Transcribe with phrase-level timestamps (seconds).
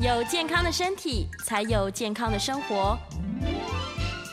[0.00, 2.96] 有健康的身体，才有健康的生活。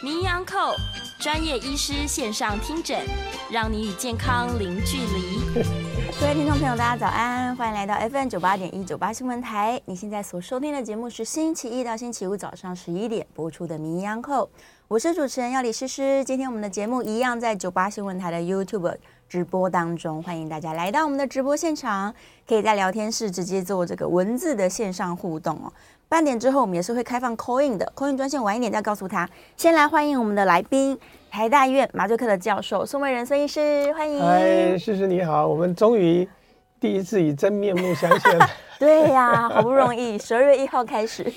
[0.04, 0.76] 名医 Uncle
[1.20, 3.04] 专业医师线上听诊，
[3.52, 5.40] 让你与健康零距离。
[6.22, 9.82] 各位听众朋友，大家早安，欢迎来到 FM 九八点一九八新闻台。
[9.86, 14.50] 你现在所收听的节目是星期一到星期五早上十一点播出的名医 Uncle，
[14.88, 16.24] 我是主持人药理诗诗。
[16.24, 18.98] 今天我们的节目一样在九八新闻台的 YouTube。
[19.36, 22.16] 直播当中，欢迎大家来到我们的直播现场，
[22.48, 25.70] 可以在聊天室直接做这个文字的线上互动哦。
[26.08, 29.30] 半点之后，我们也是会开放 call in 的，call in 专线晚一点再告诉他。
[29.58, 30.98] 先来欢迎我们的来宾，
[31.30, 34.22] 台大医院麻醉科的教授宋卫仁孙医师，欢迎。
[34.26, 36.26] 嗨，诗诗你好，我们终于
[36.80, 38.40] 第一次以真面目相见。
[38.80, 41.30] 对呀、啊，好不容易，十二月一号开始。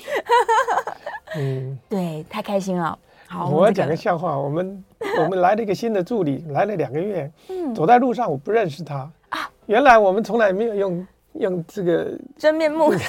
[1.35, 2.97] 嗯，对，太开心了。
[3.29, 4.35] 好，我要讲个笑话。
[4.35, 4.83] 我们
[5.23, 7.31] 我们来了一个新的助理，来了两个月。
[7.49, 9.49] 嗯，走在路上我不认识他啊。
[9.67, 12.91] 原来我们从来没有用用这个真面目。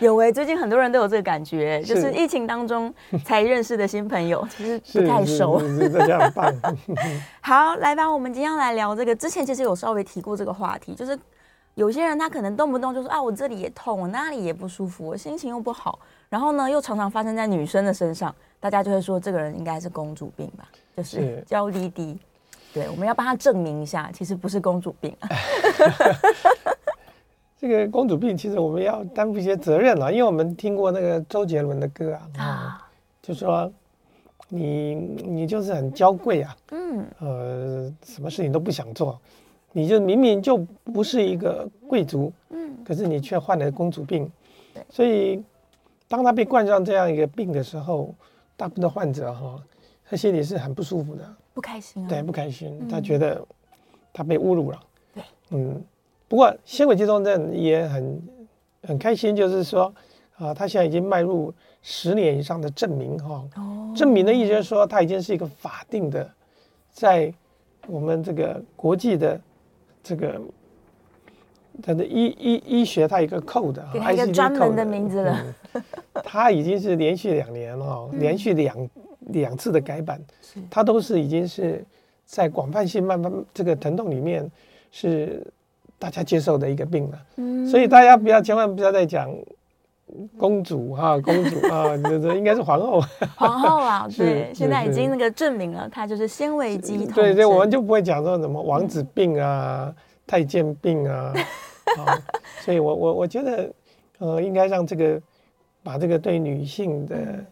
[0.00, 5.60] 有哎，最近很多人都有这个感觉，就是疫情当中才认识的新朋友， 其实不太熟。
[5.92, 6.52] 大家很棒。
[7.42, 9.14] 好，来吧，我们今天要来聊这个。
[9.14, 11.16] 之前其实有稍微提过这个话题，就是
[11.74, 15.98] 有些人他可能动不动就说啊，我这里也痛，我那里也不舒服，我心情又不好。
[16.32, 20.66] 然后呢，又常常发生在女生的身上，大家就会说这个人应该是公主病吧，
[20.96, 22.18] 就是娇滴滴。
[22.72, 25.14] 对，我们要帮他证明一下，其实不是公主病。
[27.60, 32.88] 这个公主病，其实我们要担负一些责任了，因为我们听过那个周杰伦的歌啊，啊
[33.20, 33.70] 就说
[34.48, 39.20] 你你就是很娇贵啊，嗯，呃，什么事情都不想做，
[39.72, 40.56] 你就明明就
[40.94, 44.32] 不是一个贵族，嗯，可是你却患了公主病，
[44.72, 45.44] 对，所以。
[46.12, 48.14] 当他被冠上这样一个病的时候，
[48.54, 49.58] 大部分的患者哈，
[50.04, 52.06] 他心里是很不舒服的，不开心啊。
[52.06, 53.42] 对，不开心，他觉得
[54.12, 54.78] 他被侮辱了。
[55.14, 55.82] 对，嗯。
[56.28, 58.22] 不过纤维肌痛症也很
[58.82, 59.90] 很开心，就是说
[60.36, 63.42] 啊，他现在已经迈入十年以上的证明哈。
[63.56, 63.90] 哦。
[63.96, 66.30] 证明的意思就是说，他已经是一个法定的，
[66.90, 67.32] 在
[67.86, 69.40] 我们这个国际的
[70.02, 70.38] 这个。
[71.80, 75.44] 他的医医医学，它有一个 code，给他一个专门的名字了。
[76.22, 78.76] 他已经是连续两年了，连续两
[79.28, 80.20] 两次的改版，
[80.68, 81.84] 他都是已经是
[82.26, 84.48] 在广泛性慢慢这个疼痛里面
[84.90, 85.46] 是
[85.98, 87.18] 大家接受的一个病了。
[87.36, 89.34] 嗯，所以大家不要千万不要再讲
[90.36, 93.02] 公主哈， 公主啊，这这应该是皇后。
[93.34, 97.14] 皇后啊， 对，现在已经那个证明了，它就是纤维肌痛。
[97.14, 99.94] 对对，我们就不会讲说什么王子病啊。
[100.24, 101.34] 太监病啊，
[101.98, 102.18] 啊，
[102.60, 103.72] 所以我我我觉得，
[104.18, 105.20] 呃，应该让这个
[105.82, 107.44] 把这个对女性的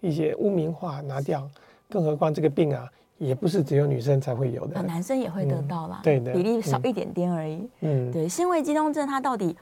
[0.00, 1.48] 一些污名化拿掉，
[1.88, 2.88] 更何况这个病啊，
[3.18, 7.68] 也不是只有女生才会有的，啊、男生也会得到啦，嗯、对的，比例少一点点而已。
[7.80, 9.56] 嗯，对，纤维肌痛症它到底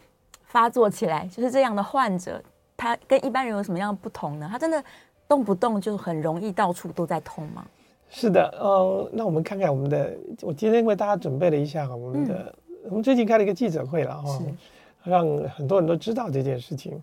[0.45, 2.43] 发作起来，就是这样的患者，
[2.77, 4.49] 他跟一般人有什么样的不同呢？
[4.51, 4.83] 他真的
[5.29, 7.65] 动不动就很容易到处都在痛吗？
[8.09, 17.01] 是的，呃，那我们看看我们的，我今天为大家准备了一下我们的，嗯、我们最近开了一个记者会了哈，是让很多人都知道这件事情。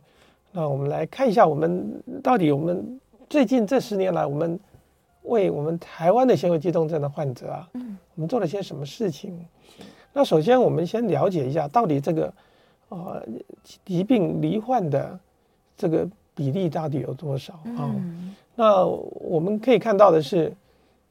[0.51, 2.99] 那我们来看一下，我们到底我们
[3.29, 4.59] 最近这十年来，我们
[5.23, 9.33] 为我们台湾的纤维肌痛症的患者啊，嗯，我们做了些什么事情？
[10.13, 12.33] 那首先我们先了解一下，到底这个
[12.89, 13.25] 呃
[13.85, 15.19] 疾病罹患的
[15.75, 17.89] 这个比例到底有多少啊？
[17.95, 20.53] 嗯、那我们可以看到的是。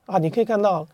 [0.04, 0.84] 啊，你可以看到，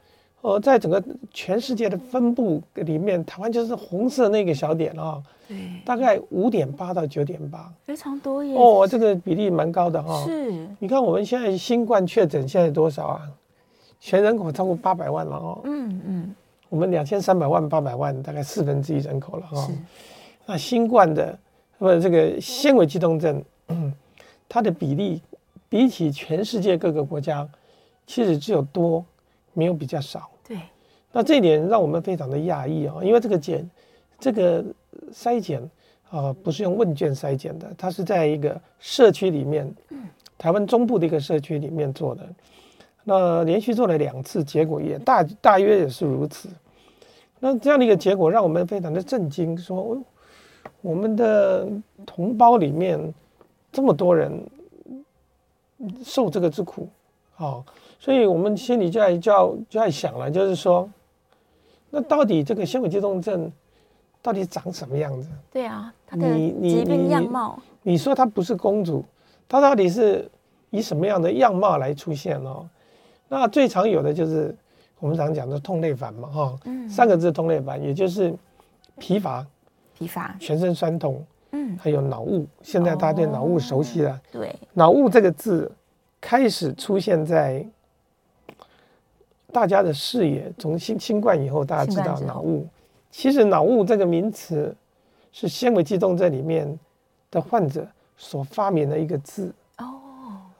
[0.40, 8.54] 呃，在整个全世界的分布里面，台湾就是红色那个小点啊、哦，对，大概五点八到九点八，非常多耶。
[8.56, 10.24] 哦，这个比例蛮高的哈、哦。
[10.24, 13.22] 是，你看我们现在新冠确诊现在多少啊？
[13.98, 15.60] 全人口超过八百万了哦。
[15.64, 16.34] 嗯嗯，嗯
[16.68, 19.66] 我们两千三百万八百万，大概四分之一人口了哈、哦。
[19.66, 19.72] 是，
[20.46, 21.36] 那新冠的
[21.80, 23.92] 或者这个纤维肌动症，嗯，
[24.48, 25.20] 它的比例
[25.68, 27.46] 比起全世界各个国家。
[28.06, 29.04] 其实只有多，
[29.58, 30.30] 没有比较少。
[30.46, 30.56] 对，
[31.10, 33.68] 那这一点让我们非常的讶异啊，因为这个检，
[34.20, 34.64] 这个
[35.12, 35.60] 筛检
[36.10, 39.68] 啊，不是用问卷筛检的，它是在一个社区里面，
[40.38, 42.24] 台湾中部的一个社区里面做的。
[43.02, 46.48] 那连续做了两次，结果也大大约也是如此。
[47.40, 49.98] 那这样的一个结果让我们非常的震惊，说
[50.82, 51.68] 我们的
[52.06, 53.12] 同胞里面
[53.72, 54.40] 这么多人
[56.04, 56.88] 受这个之苦，
[57.38, 57.64] 啊。
[57.98, 60.88] 所以我们心里就在就要就在想了，就是说，
[61.90, 63.50] 那到底这个纤维肌痛症
[64.22, 65.28] 到底长什么样子？
[65.50, 67.58] 对啊，它的疾病样貌。
[67.82, 69.04] 你，你，你说它不是公主，
[69.48, 70.30] 它到底是
[70.70, 72.68] 以什么样的样貌来出现哦？
[73.28, 74.54] 那最常有的就是
[75.00, 78.34] 我们常讲的痛类烦嘛，哈、嗯，三个字痛类烦，也就是
[78.98, 79.44] 疲乏、
[79.94, 82.46] 疲乏、全身酸痛，嗯，还有脑雾。
[82.62, 85.70] 现在大家对脑雾熟悉了，哦、对，脑雾这个字
[86.20, 87.64] 开始出现在
[89.52, 92.66] 大家的视野，从新新冠以后，大家知道脑雾。
[93.10, 94.74] 其实脑雾这个名词
[95.32, 96.78] 是纤维肌动症里面
[97.30, 97.86] 的患者
[98.16, 99.84] 所发明的一个字哦，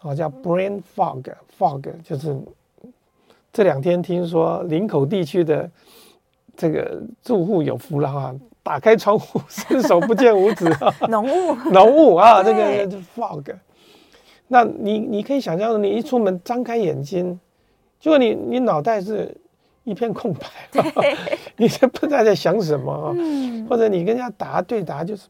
[0.03, 2.37] 哦，叫 brain fog，fog 就是。
[3.51, 5.69] 这两天听说林口地区的
[6.57, 13.57] 这个住户有福了啊，打开窗户伸手不见五指啊， 浓雾， 浓雾啊，这个 fog。
[14.49, 17.39] 那你你可以想象，你一出门张开眼睛，
[18.01, 19.35] 结果你你脑袋是
[19.85, 20.49] 一片空白，
[21.57, 23.15] 你都不知道在想什么啊，
[23.69, 25.29] 或者你跟人家答对答就是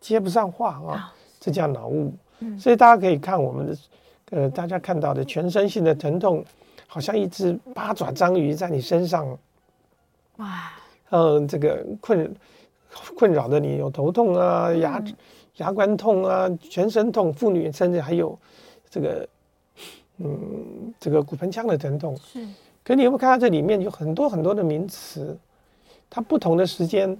[0.00, 2.12] 接不上话啊，这叫脑雾。
[2.58, 3.76] 所以大家可以看我们的
[4.30, 6.44] 呃，大家看到的全身性的疼痛。
[6.92, 9.38] 好像一只八爪章鱼在你身上，
[10.38, 10.72] 哇，
[11.10, 12.34] 嗯，这个困
[13.14, 15.14] 困扰的你有头痛啊，牙、嗯、
[15.60, 18.36] 牙关痛啊，全身痛，妇女甚至还有
[18.88, 19.28] 这个，
[20.18, 22.16] 嗯，这个骨盆腔的疼痛。
[22.16, 22.46] 是，
[22.82, 25.36] 可你有没有看到这里面有很多很多的名词？
[26.08, 27.16] 它不同的时间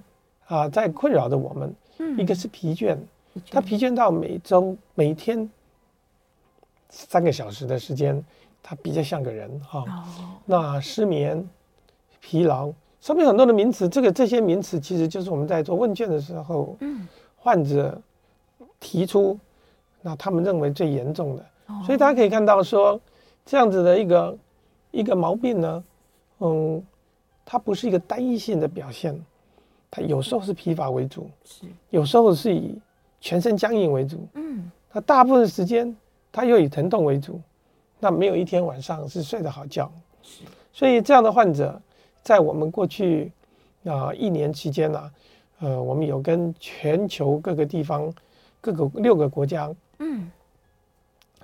[0.47, 1.73] 啊，在困扰着我们。
[1.99, 2.97] 嗯，一个是疲倦，
[3.51, 5.49] 他疲倦到每周每天
[6.89, 8.23] 三个小时的时间。
[8.63, 9.85] 他比较像个人哈，哦
[10.19, 11.49] 哦、那失眠、
[12.19, 17.99] 疲劳，上面很多的名词，这个这些名词其实就是我们在做问卷的时候，嗯，患者
[18.81, 19.39] 提出，
[20.01, 22.99] 那他们认为最严重的，哦、所以大家可以看到说，
[23.45, 24.37] 这样子的一个
[24.91, 25.83] 一个毛病呢，
[26.39, 26.83] 嗯，
[27.45, 29.17] 它不是一个单一性的表现，
[29.89, 32.77] 它有时候是疲乏为主，是，有时候是以
[33.21, 35.95] 全身僵硬为主，嗯，那大部分时间
[36.31, 37.39] 它又以疼痛为主。
[38.03, 39.91] 那没有一天晚上是睡得好觉，
[40.73, 41.79] 所以这样的患者，
[42.23, 43.31] 在我们过去
[43.85, 45.11] 啊、呃、一年期间呢、啊，
[45.59, 48.11] 呃，我们有跟全球各个地方
[48.61, 49.69] 各个六个国家，
[49.99, 50.31] 嗯，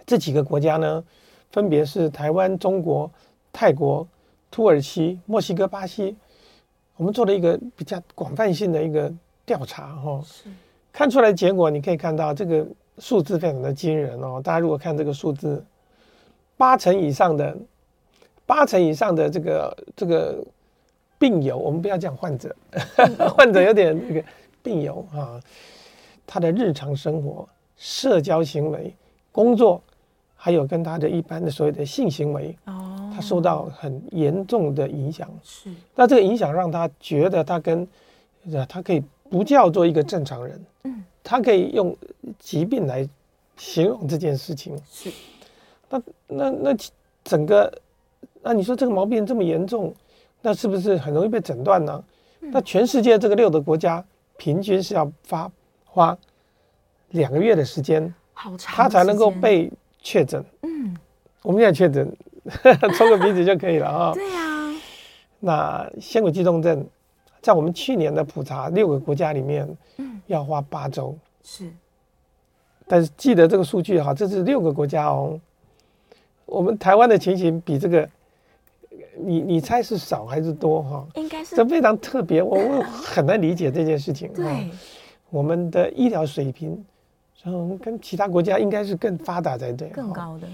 [0.06, 1.04] 这几个国家呢，
[1.52, 3.12] 分别是台湾、中国、
[3.52, 4.08] 泰国、
[4.50, 6.16] 土耳其、墨西哥、巴西，
[6.96, 9.12] 我们做了一个比较广泛性的一个
[9.46, 10.24] 调查哈、哦，
[10.94, 12.66] 看出来结果，你可以看到这个
[13.00, 15.62] 数字非常的惊人哦，大家如果看这个数字。
[16.60, 17.56] 八成以上的，
[18.48, 20.44] 八成以上的这个这个
[21.20, 22.56] 病友，我们不要讲患者，
[23.38, 24.24] 患者有点那个
[24.64, 25.40] 病友啊，
[26.28, 27.48] 他的日常生活、
[27.78, 28.94] 社交行为、
[29.32, 29.82] 工作，
[30.36, 35.28] 还有跟他的一般的所有的性行为，哦，他受到很严重的影响。
[35.42, 37.88] 是，那这个影响让他觉得他跟，
[38.68, 41.96] 他可以不叫做一个正常人，嗯，他可以用
[42.38, 43.08] 疾病来
[43.56, 44.78] 形容这件事情。
[44.92, 45.10] 是。
[45.90, 46.78] 那那那
[47.24, 47.72] 整个，
[48.42, 49.94] 那你说这个毛病这么严重，
[50.42, 52.04] 那是不是很容易被诊断呢？
[52.42, 54.04] 嗯、那全世界这个六个国家
[54.36, 55.50] 平均是要发
[55.98, 56.16] 花
[57.10, 60.46] 两个月的时间，好长，他才能够被确诊。
[60.62, 60.96] 嗯，
[61.42, 62.16] 我们现在确诊，
[62.96, 64.14] 抽个鼻子就可以了啊。
[64.14, 64.72] 对呀。
[65.40, 66.86] 那纤维肌动症，
[67.42, 69.68] 在我们去年的普查六个国家里面，
[69.98, 71.18] 嗯，要花八周。
[71.44, 71.68] 是。
[72.88, 75.40] 但是记得这个数据哈，这是六个国家哦。
[76.46, 78.08] 我们台湾的情形比这个，
[79.18, 81.08] 你你猜是少还是多哈？
[81.16, 84.32] 应该是这非常特别，我我很难理解这件事情。
[84.34, 84.70] 对，
[85.30, 86.84] 我们的医疗水平，
[87.46, 90.48] 嗯，跟其他国家应该是更发达才对，更高的。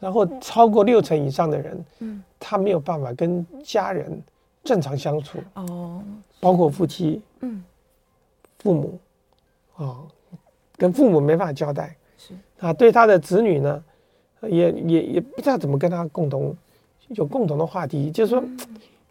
[0.00, 4.22] 然后超过六成以上的人，嗯，他没有办法跟家人
[4.62, 6.02] 正常相处哦，
[6.40, 7.64] 包括夫妻，嗯，
[8.58, 8.98] 父母，
[9.76, 10.06] 哦，
[10.76, 12.34] 跟父母没办法交代，是。
[12.60, 13.84] 啊，对他的子女呢？
[14.42, 16.56] 也也也不知道怎么跟他共同
[17.08, 18.40] 有共同的话题，就是说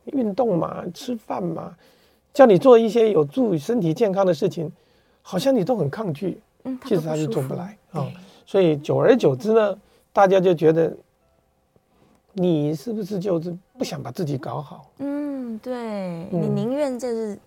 [0.06, 1.75] 运动嘛，吃饭嘛，
[2.38, 4.72] 叫你做一些有助于身体健康的事情，
[5.24, 6.39] 好像你都很抗拒，
[6.84, 8.06] 其实他就做不来啊。
[8.46, 9.75] 所以久而久之呢，
[10.13, 10.96] 大家就觉得
[12.34, 14.88] 你是不是就是不想把自己搞好？
[15.00, 17.39] 嗯，对，你宁愿就是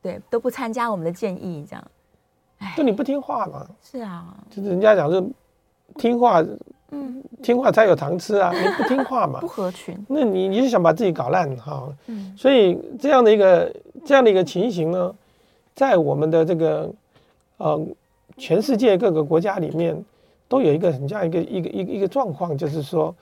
[0.00, 1.84] 对都不参加我们的建议这样，
[2.76, 3.66] 就你不听话嘛？
[3.82, 5.20] 是啊，就是人家讲是
[5.96, 6.40] 听话。
[6.92, 8.52] 嗯，听话才有糖吃啊！
[8.54, 11.92] 你不听话嘛，不合群，那你你是想把自己搞烂哈。
[12.06, 13.74] 嗯，所以这样的一个
[14.04, 15.12] 这样的一个情形呢，
[15.74, 16.88] 在我们的这个
[17.56, 17.86] 呃
[18.36, 20.00] 全世界各个国家里面，
[20.46, 23.12] 都有一个很这样一个一个一个一个状况，就是说，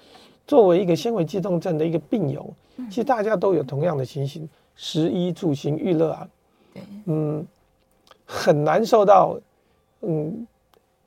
[0.46, 2.46] 作为一个纤维肌动症的一个病友，
[2.90, 6.28] 其实大家都有同样的情形，食衣住行娱乐啊，
[6.74, 7.46] 对，嗯，
[8.26, 9.38] 很难受到
[10.02, 10.46] 嗯，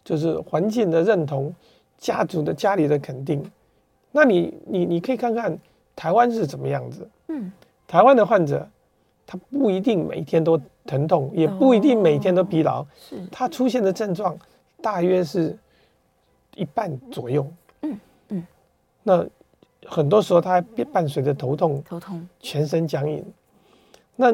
[0.04, 1.54] 就是环境的认同。
[1.98, 3.44] 家族的家里的肯定，
[4.12, 5.58] 那你你你可以看看
[5.96, 7.10] 台湾是怎么样子。
[7.28, 7.52] 嗯，
[7.88, 8.68] 台湾的患者
[9.26, 14.38] 他不一定每天都疼痛，也不一定每天都疲劳，是他出现的症状
[14.82, 15.58] 大约是
[16.56, 17.46] 一半左右。
[17.82, 18.00] 嗯
[18.30, 18.48] 嗯，
[19.04, 19.26] 那
[19.86, 23.26] 很多时候他还伴随着头痛、头痛、全身僵硬。
[24.16, 24.34] 那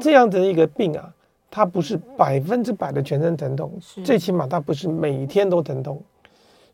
[0.00, 1.12] 这样的一个病啊，
[1.50, 3.72] 它不是百分之百的全身疼痛，
[4.04, 6.02] 最起码它不是每天都疼痛。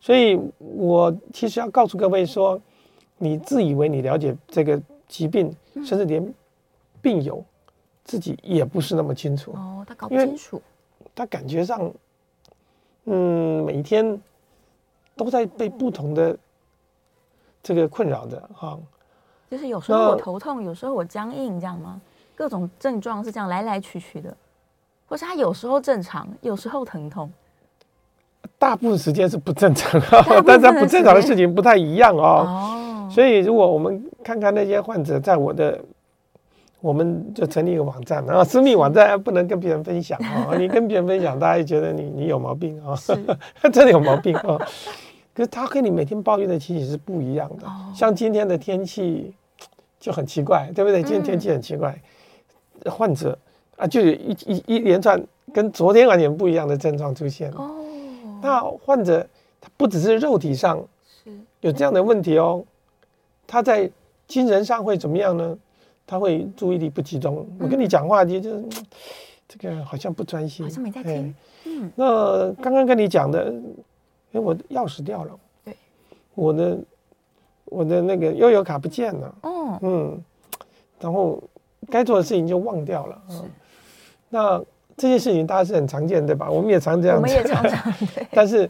[0.00, 2.61] 所以我其实要告诉各位说，
[3.17, 6.35] 你自以为你了解这个疾病，甚至连
[7.02, 7.45] 病友
[8.05, 9.52] 自己也不是那么清楚。
[9.52, 10.62] 哦，他搞不清楚。
[11.14, 11.93] 他感觉上，
[13.07, 14.21] 嗯，每天
[15.17, 16.38] 都在被不同的
[17.61, 18.78] 这个困扰着哈。
[19.50, 22.00] 就是有时候我头痛，有时候我僵硬，这样吗？
[22.37, 24.37] 各种症状是这样来来去去的，
[25.09, 27.28] 或是他有时候正常，有时候疼痛。
[28.59, 32.45] 大部分时间是不正常的，但是不正常的事情不太一样哦。
[32.47, 33.09] 哦。
[33.11, 35.79] 所以，如果我们看看那些患者，在我的，
[36.81, 40.55] 我们就成立一个网站啊，私密网站不能跟别人分享啊。
[40.59, 42.95] 你跟别人分享，大家觉得你你有毛病啊，
[43.73, 44.59] 真的有毛病啊。
[45.35, 47.67] 可是他跟你每天抱怨的情形是不一样的。
[47.95, 49.33] 像今天的天气
[49.99, 51.03] 就很奇怪，对不对？
[51.03, 51.97] 今天天气很奇怪，
[52.87, 53.38] 患者
[53.77, 55.21] 啊，就有一一一连串
[55.55, 57.50] 跟昨天完全不一样的症状出现。
[57.53, 57.71] 哦。
[58.40, 59.26] 那患者
[59.61, 60.83] 他不只是肉体上
[61.61, 62.64] 有这样的问题哦，
[63.47, 63.90] 他在
[64.26, 65.59] 精神上会怎么样呢？
[66.07, 67.47] 他会注意力不集中。
[67.59, 68.62] 我跟你讲话就就
[69.49, 71.35] 这个好像不专心，好像没在听。
[71.64, 73.52] 嗯，那刚刚跟你讲的，
[74.33, 75.38] 哎，我钥匙掉了。
[75.64, 75.76] 对，
[76.35, 76.78] 我的
[77.64, 79.35] 我的那个悠游卡不见了。
[79.42, 80.25] 嗯嗯，
[81.00, 81.42] 然后
[81.90, 83.23] 该做的事情就忘掉了。
[83.28, 83.42] 是，
[84.28, 84.64] 那。
[84.99, 86.50] 这些事情大家是很常见，对吧？
[86.50, 87.23] 我们也常这样子。
[87.23, 87.95] 我们也常常。
[88.33, 88.69] 但是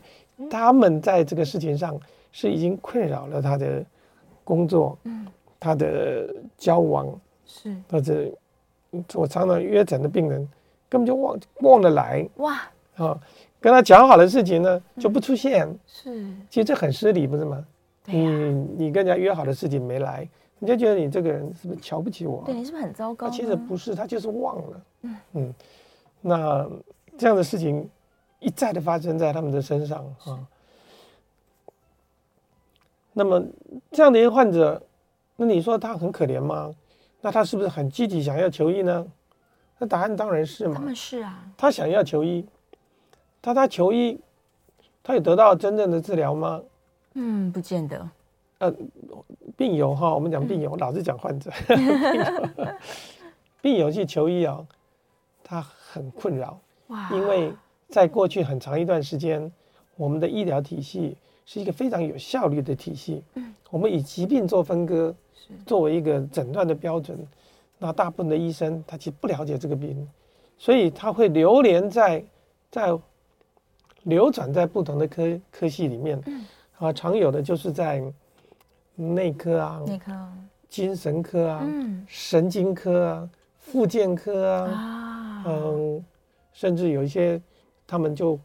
[0.50, 1.98] 他们在这个事情上
[2.30, 3.84] 是已经困扰了他的
[4.44, 5.26] 工作，嗯，
[5.58, 7.08] 他的交往
[7.46, 8.30] 是，或者
[9.14, 10.46] 我常常约诊的病人
[10.88, 12.60] 根本就忘忘了来哇
[12.96, 13.18] 啊，
[13.60, 17.64] 跟他讲好的事情呢就不出现，是，其实这很失礼，不是吗？
[18.04, 18.26] 你
[18.76, 20.26] 你跟人家约好的事情没来，
[20.58, 22.42] 你就觉得你这个人是不是瞧不起我？
[22.46, 23.28] 对，你是不是很糟糕？
[23.28, 25.54] 其实不是，他就是忘了，嗯嗯。
[26.20, 26.68] 那
[27.16, 27.88] 这样的事情
[28.38, 30.46] 一再的发生在他们的身上啊。
[33.12, 33.42] 那么
[33.90, 34.80] 这样的一个患者，
[35.36, 36.72] 那你说他很可怜吗？
[37.20, 39.04] 那他是不是很积极想要求医呢？
[39.78, 40.74] 那答案当然是嘛。
[40.74, 41.44] 他们是啊。
[41.56, 42.46] 他想要求医，
[43.42, 44.20] 他他求医，
[45.02, 46.62] 他有得到真正的治疗吗？
[47.14, 48.08] 嗯，不见得。
[48.58, 48.72] 呃，
[49.56, 51.50] 病友哈，我们讲病友，嗯、老是讲患者。
[51.66, 52.76] 病友，
[53.60, 54.64] 病友去求医啊，
[55.42, 55.66] 他。
[55.90, 56.58] 很困扰，
[57.12, 57.52] 因为
[57.88, 59.50] 在过去很长一段时间，
[59.96, 61.16] 我们的医疗体系
[61.46, 63.22] 是一个非常有效率的体系。
[63.70, 65.14] 我们以疾病做分割，
[65.64, 67.18] 作为一个诊断的标准。
[67.78, 70.06] 那大部分的医生他其实不了解这个病，
[70.58, 72.22] 所以他会流连在
[72.70, 72.98] 在
[74.02, 76.20] 流转在不同的科科系里面。
[76.78, 78.02] 啊，常有的就是在
[78.94, 80.12] 内科啊，内科、
[80.68, 81.66] 精神科啊，
[82.06, 83.28] 神经科啊，
[83.58, 85.07] 复健科啊。
[85.48, 86.04] 嗯，
[86.52, 87.40] 甚至有一些，
[87.86, 88.38] 他们就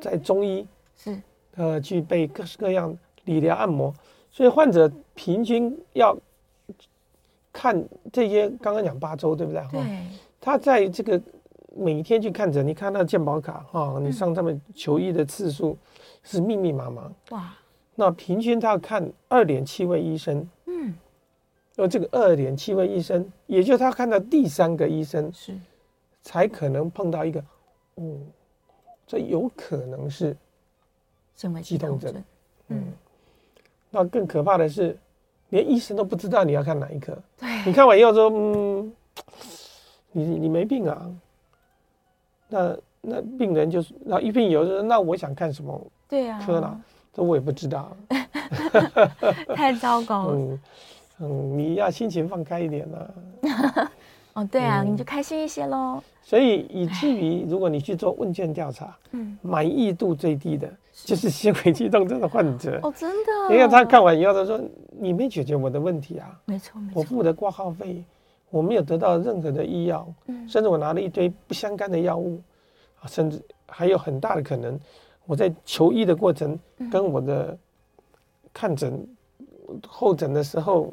[0.00, 0.66] 在中医
[0.96, 1.20] 是
[1.56, 3.94] 呃去备各式各样理疗按摩，
[4.30, 6.16] 所以患者平均要
[7.52, 7.82] 看
[8.12, 9.62] 这些刚刚讲八周对不对？
[9.70, 10.02] 对。
[10.40, 11.20] 他在这个
[11.76, 15.76] 每天去看诊，你看他的健保卡哈，你上他们求医的次数
[16.22, 17.10] 是密密麻麻。
[17.30, 17.54] 哇。
[17.94, 20.48] 那平均他要看二点七位医生。
[20.66, 20.94] 嗯。
[21.76, 25.56] 而这个二点七位医生，也就是他看到第三个医生是。
[26.28, 27.42] 才可能碰到一个，
[27.94, 28.18] 哦，
[29.06, 30.36] 这有可能是
[31.62, 32.22] 激动症，
[32.68, 32.84] 嗯，
[33.88, 34.94] 那更可怕的是，
[35.48, 37.16] 连医生都不知道你要看哪一科。
[37.38, 38.92] 对，你看完以后说，嗯，
[40.12, 41.10] 你你没病啊？
[42.46, 45.90] 那那病人就是，那一病友说，那我想看什么？
[46.06, 46.78] 对呀，科呢，
[47.10, 47.96] 这我也不知道，
[49.56, 50.36] 太糟糕了。
[50.36, 50.60] 嗯
[51.20, 53.90] 嗯，你要心情放开一点啊。
[54.38, 56.00] 哦，对啊，嗯、你就开心一些喽。
[56.22, 62.78] 所以以至于，如果你去做问卷调查，嗯，满意度最低的就是纤维肌痛症的患者。
[62.82, 63.54] 哦，真的。
[63.54, 64.60] 因为他看完以后，他说
[64.96, 67.00] ：“你没解决我的问题啊。”没错，没错。
[67.00, 68.04] 我付的挂号费，
[68.50, 72.40] 我没有得到任何的医药，嗯，甚至我拿了一堆不相干的药物，
[73.00, 74.78] 啊，甚至还有很大的可能，
[75.26, 76.56] 我在求医的过程
[76.90, 77.58] 跟我的
[78.52, 79.04] 看诊
[79.84, 80.92] 候诊的时候。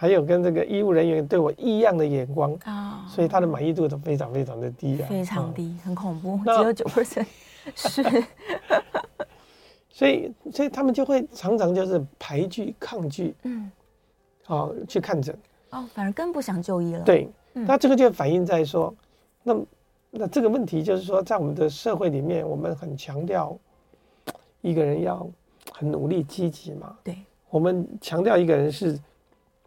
[0.00, 7.26] 还有跟这个医务人员对我异样的眼光啊，所以他的满意度都非常非常的低啊，非常低，很恐怖，只有九 percent，
[7.74, 8.04] 是，
[9.90, 13.68] 所以所以他们就会常常就是排拒抗拒，嗯，
[14.46, 15.36] 哦，去看诊，
[15.70, 18.94] 哦，反而更不想就医了，对，嗯、那这个就反映在说，
[19.42, 19.56] 那
[20.12, 23.58] 那这个问题就是说，在我们的社会里面，我们很强调
[24.60, 25.28] 一个人要
[25.72, 26.96] 很努力积极嘛。
[27.02, 27.18] 对，
[27.50, 28.96] 我们强调一个人是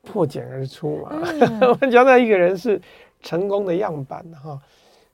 [0.03, 2.81] 破茧而出嘛，嗯、 我们强调一个人是
[3.21, 4.59] 成功的样板哈。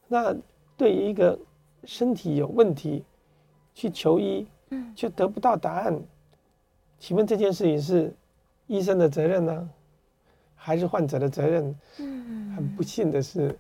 [0.08, 0.36] 那
[0.78, 1.38] 对于一个
[1.84, 3.04] 身体有问题
[3.74, 6.00] 去求医，嗯，却得不到答案，
[7.00, 8.14] 请问这件事情是
[8.68, 9.70] 医生的责任呢，
[10.56, 11.76] 还是患者的责任？
[12.00, 13.58] 嗯，很不幸的是，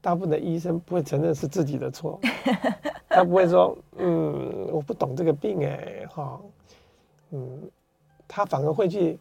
[0.00, 2.20] 大部分的医生不会承认是自己的错，
[3.08, 6.40] 他不会说，嗯，我不懂这个病哎，哈，
[7.32, 7.70] 嗯，
[8.28, 9.18] 他反而会去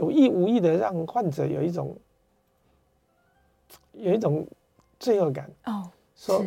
[0.00, 1.94] 有意无意的让患者有一种
[3.92, 4.46] 有一种
[4.98, 6.44] 罪恶感哦，说。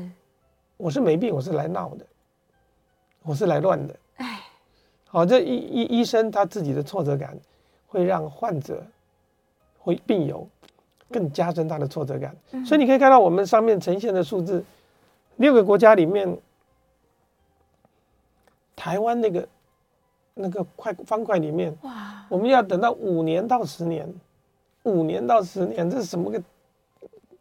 [0.75, 2.05] 我是没病，我是来闹的，
[3.22, 3.95] 我是来乱的。
[4.17, 4.41] 哎，
[5.07, 7.38] 好，这医医医生他自己的挫折感，
[7.88, 8.83] 会让患者
[9.77, 10.45] 会病友
[11.10, 12.36] 更加深他的挫折感。
[12.51, 14.65] 嗯、所以你可以看到我们上面呈现的数字，
[15.38, 16.38] 六个国家里面，
[18.75, 19.48] 台湾那个
[20.36, 24.12] 那个块方块里面，哇，我们要等到五年到十年，
[24.84, 26.42] 五年到十年，这是什么个？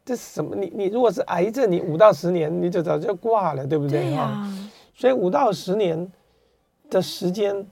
[0.05, 0.57] 这是什么？
[0.57, 4.03] 你你如果是癌症，你五到十年你就早就挂了，对不对？
[4.03, 4.47] 对呀。
[4.95, 6.11] 所以五到十年
[6.91, 7.67] 的时间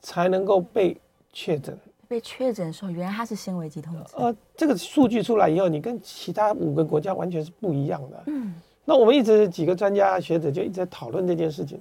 [0.00, 0.96] 才能够被
[1.32, 1.76] 确诊。
[2.08, 4.04] 被确诊的时候，原来它是纤维肌痛症。
[4.14, 8.22] 呃，这个数据出来以后，你跟其他五个国家完全是不一样的。
[8.26, 8.54] 嗯。
[8.84, 11.80] 那我们一直几个专家学者就一直在讨论这件事情。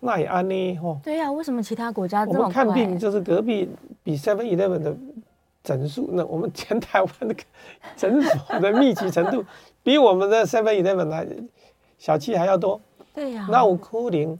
[0.00, 0.76] 那也安呢？
[0.78, 0.98] 吼。
[1.02, 2.44] 对呀，为什么其他国家这么快？
[2.44, 3.68] 我们看病就是隔壁
[4.02, 4.96] 比 Seven Eleven 的。
[5.66, 7.34] 诊所，那我们全台湾的
[7.96, 9.44] 诊所的密集程度，
[9.82, 11.26] 比我们的 Seven Eleven 还
[11.98, 12.80] 小七还要多。
[13.12, 13.48] 对呀。
[13.50, 14.38] 那我哭灵，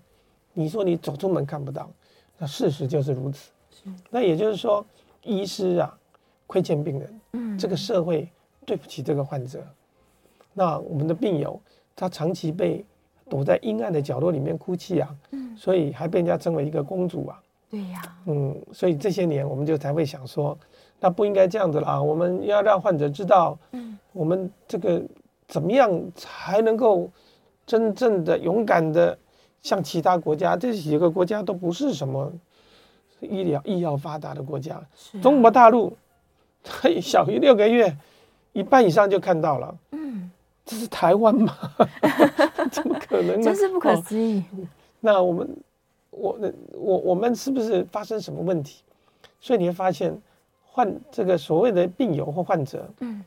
[0.52, 1.90] 你说你走出门看不到，
[2.38, 3.50] 那事实就是如此。
[3.72, 3.90] 是。
[4.08, 4.86] 那也就是说，
[5.24, 5.98] 医师啊，
[6.46, 7.20] 亏欠病人。
[7.32, 7.58] 嗯。
[7.58, 8.28] 这个社会
[8.64, 9.66] 对不起这个患者。
[10.54, 11.60] 那我们的病友，
[11.96, 12.84] 他长期被
[13.28, 15.14] 躲在阴暗的角落里面哭泣啊。
[15.30, 15.56] 嗯。
[15.56, 17.40] 所以还被人家称为一个公主啊。
[17.70, 18.02] 对呀。
[18.26, 20.56] 嗯，所以这些年我们就才会想说。
[20.98, 22.02] 那不应该这样子啦！
[22.02, 25.02] 我们要让患者知道，嗯，我们这个
[25.46, 27.10] 怎么样才能够
[27.66, 29.16] 真正的勇敢的
[29.60, 32.32] 像其他国家，这几个国家都不是什么
[33.20, 34.76] 医疗医药发达的国家。
[34.76, 34.86] 啊，
[35.20, 35.94] 中国大陆，
[37.02, 37.94] 小于六个月，
[38.54, 39.76] 一半以上就看到了。
[39.92, 40.30] 嗯，
[40.66, 41.56] 这是台湾吗？
[42.70, 43.42] 怎么可能呢？
[43.42, 44.44] 真是不可思议。
[44.52, 44.68] 哦，
[45.00, 45.56] 那我们，
[46.10, 46.38] 我
[46.74, 48.82] 我我们是不是发生什么问题？
[49.40, 50.14] 所以你会发现。
[50.78, 53.24] 患这个所谓的病友或患者，嗯，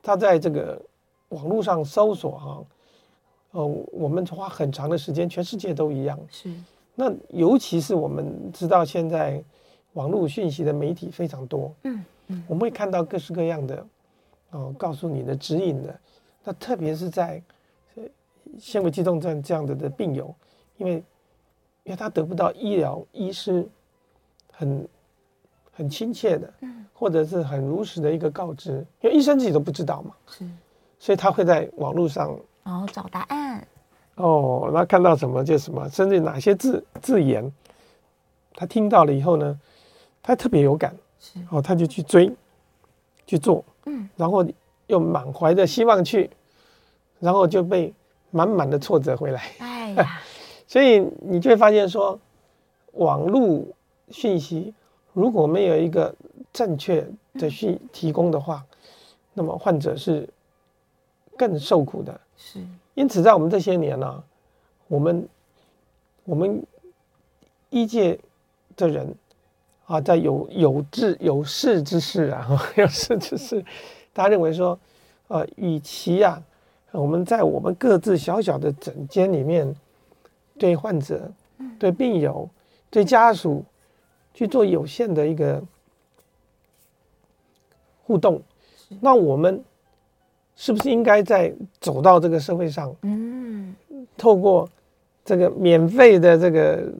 [0.00, 0.80] 他在这个
[1.30, 2.62] 网络上搜索哈、啊，
[3.50, 6.16] 哦，我们花很长的时间，全世界都一样。
[6.30, 6.54] 是，
[6.94, 9.42] 那尤其是我们知道现在
[9.94, 13.86] 网络讯息的媒体非常多，嗯嗯，我们会看到各式各样的，
[14.52, 15.98] 哦，告诉你的指引的，
[16.44, 17.42] 那特别是在
[18.60, 20.32] 纤维肌痛症这样的的病友，
[20.76, 20.92] 因为
[21.82, 23.66] 因为他得不到医疗医师
[24.52, 24.86] 很。
[25.76, 26.54] 很亲切的，
[26.92, 30.48] 或者是很如实的一个告知，因为医生自己都不知道嘛，是，
[31.00, 33.66] 所以他会在网络上哦找答案，
[34.14, 37.52] 哦，那看到什么就什么，甚至哪些字字眼，
[38.54, 39.60] 他听到了以后呢，
[40.22, 41.40] 他特别有感，是。
[41.50, 42.32] 哦，他就去追，
[43.26, 44.46] 去做，嗯，然后
[44.86, 46.30] 又满怀着希望去，
[47.20, 47.92] 然后就被
[48.30, 50.20] 满满的挫折回来，哎呀，
[50.66, 52.18] 所以你就会发现说，
[52.92, 53.64] 网络
[54.10, 54.74] 讯息。
[55.12, 56.12] 如果没有一个
[56.52, 58.76] 正确的讯提供的话，嗯、
[59.34, 60.28] 那么患者是
[61.36, 62.20] 更受苦的。
[62.36, 62.58] 是，
[62.94, 64.24] 因此在我们这些年呢、啊，
[64.88, 65.28] 我们
[66.24, 66.60] 我们
[67.70, 68.18] 医界
[68.74, 69.14] 的人
[69.86, 73.64] 啊，在有有志有识之士啊， 有识之士，
[74.14, 74.78] 大家认为说，
[75.28, 76.42] 呃，与其啊，
[76.92, 79.74] 我们在我们各自小小的诊间里面，
[80.58, 81.30] 对患者、
[81.78, 82.48] 对病友、
[82.88, 83.62] 对家属。
[84.36, 85.62] 去做有限的一个
[88.02, 88.42] 互动，
[89.00, 89.62] 那我们
[90.56, 92.92] 是不是应该在走到这个社会上？
[93.02, 93.72] 嗯，
[94.16, 94.68] 透过
[95.24, 96.92] 这个免费的这个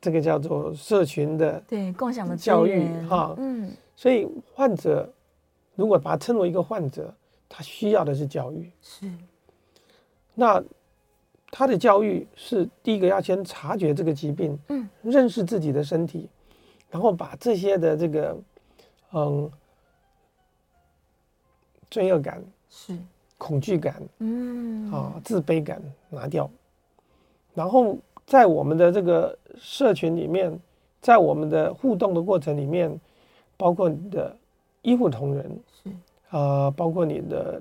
[0.00, 5.06] 这个叫做社群的对共享的教育哈，嗯，所以患者
[5.74, 7.14] 如果把它称为一个患者，
[7.48, 9.10] 他需要的是教育，是。
[10.34, 10.62] 那。
[11.56, 16.28] 他的教育是第一个要先察觉这个疾病，嗯，认识自己的身体，
[16.90, 18.36] 然后把这些的这个，
[19.12, 19.48] 嗯，
[21.88, 22.98] 罪恶感是。
[23.38, 26.50] 恐惧感，嗯，啊，自卑感拿掉，
[27.54, 30.58] 然后在我们的这个社群里面，
[31.00, 33.00] 在我们的互动的过程里面，
[33.56, 34.36] 包括你的
[34.84, 35.90] 医护同仁是。
[36.30, 37.60] 呃，包括你的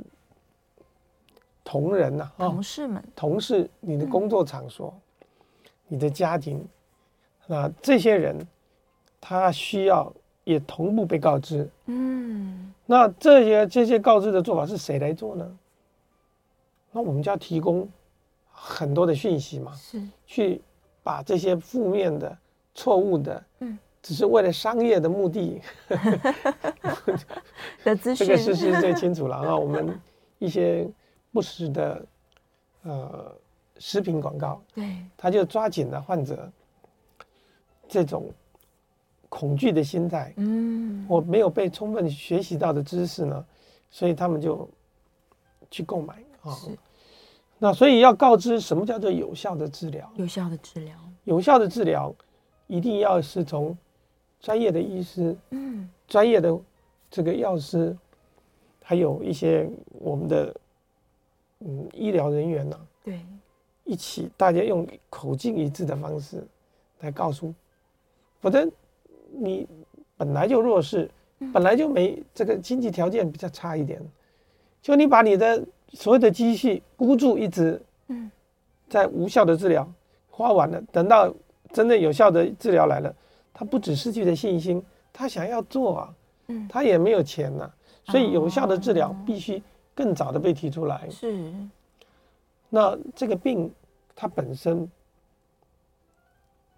[1.63, 5.27] 同仁呐、啊，同事们、同事，你的工作场所，嗯、
[5.87, 6.63] 你的家庭，
[7.47, 8.47] 那这些人，
[9.19, 10.11] 他需要
[10.43, 11.69] 也同步被告知。
[11.85, 15.57] 嗯，那这些这些告知的做法是谁来做呢？
[16.91, 17.87] 那我们就要提供
[18.51, 20.01] 很多的讯息嘛，是。
[20.25, 20.61] 去
[21.03, 22.37] 把这些负面的、
[22.73, 25.59] 错误的，嗯，只是为了商业的目的
[27.83, 29.57] 的资讯， 这个事实最清楚了啊。
[29.57, 29.99] 我们
[30.37, 30.87] 一些。
[31.33, 32.05] 不实的，
[32.83, 33.35] 呃，
[33.79, 36.47] 食品广告，对，他就抓紧了患者
[37.87, 38.31] 这种
[39.29, 40.31] 恐惧的心态。
[40.37, 43.43] 嗯，我没有被充分学习到的知识呢，
[43.89, 44.69] 所以他们就
[45.71, 46.53] 去购买啊。
[46.53, 46.77] 是
[47.57, 50.07] 那所以要告知什么叫做有效的治疗？
[50.15, 52.13] 有效的治疗，有效的治疗
[52.67, 53.75] 一定要是从
[54.43, 56.55] 专业的医师，嗯，专业的
[57.09, 57.97] 这个药师，
[58.83, 60.55] 还有一些我们的。
[61.65, 62.81] 嗯，医疗人员呢、啊？
[63.05, 63.21] 对，
[63.85, 66.45] 一起大家用口径一致的方式
[66.99, 67.53] 来告诉，
[68.41, 68.69] 否则
[69.31, 69.65] 你
[70.17, 74.01] 本来就弱势，嗯、本来就没这个经济条件比较差一点，
[74.81, 78.29] 就你把你的所有的积蓄孤注一掷，嗯，
[78.89, 79.89] 在无效的治疗
[80.29, 81.33] 花完了，等到
[81.71, 83.15] 真正有效的治疗来了，
[83.53, 86.15] 他不只失去了信心，他想要做啊，
[86.47, 89.61] 嗯，他也没有钱呐、啊，所以有效的治疗必须。
[89.95, 91.53] 更早的被提出来是，
[92.67, 93.71] 那这个病
[94.15, 94.89] 它本身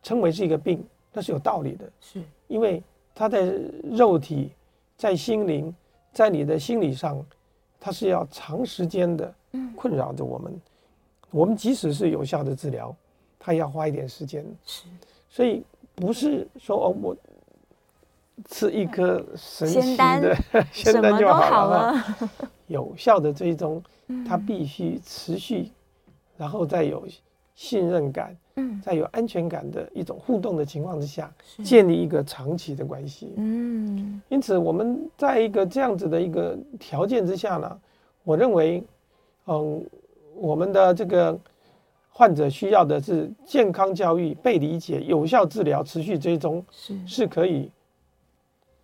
[0.04, 2.22] 称为是一个病，那是有道理的，是。
[2.50, 2.84] 因为
[3.14, 4.52] 它在肉体、
[4.98, 5.74] 在心灵、
[6.12, 7.26] 在你的心理上，
[7.80, 9.34] 它是要长时间的
[9.78, 10.52] 困扰着我们。
[10.52, 10.62] 嗯、
[11.32, 12.94] 我们即使是有效的治疗，
[13.40, 14.84] 它也要花一点时间，是，
[15.30, 15.64] 所以
[15.96, 17.18] 不是说哦我。
[18.50, 20.36] 吃一颗神奇的
[20.70, 22.04] 仙丹就好了。
[22.68, 23.82] 有效的追踪，
[24.28, 25.72] 它必须持续，
[26.36, 27.08] 然后再有
[27.56, 33.32] 信任感，嗯，在有安全感的一种互动的情况之下，建立一个长期的关系。
[33.38, 37.80] 嗯，因此我们在一个这样子的一个条件之下呢，
[38.26, 38.84] 我认为，
[39.46, 39.82] 嗯，
[40.36, 41.40] 我们的这个
[42.18, 47.70] 患者需要的是健康教育、被理解、有效治疗、持续追踪，是是可以。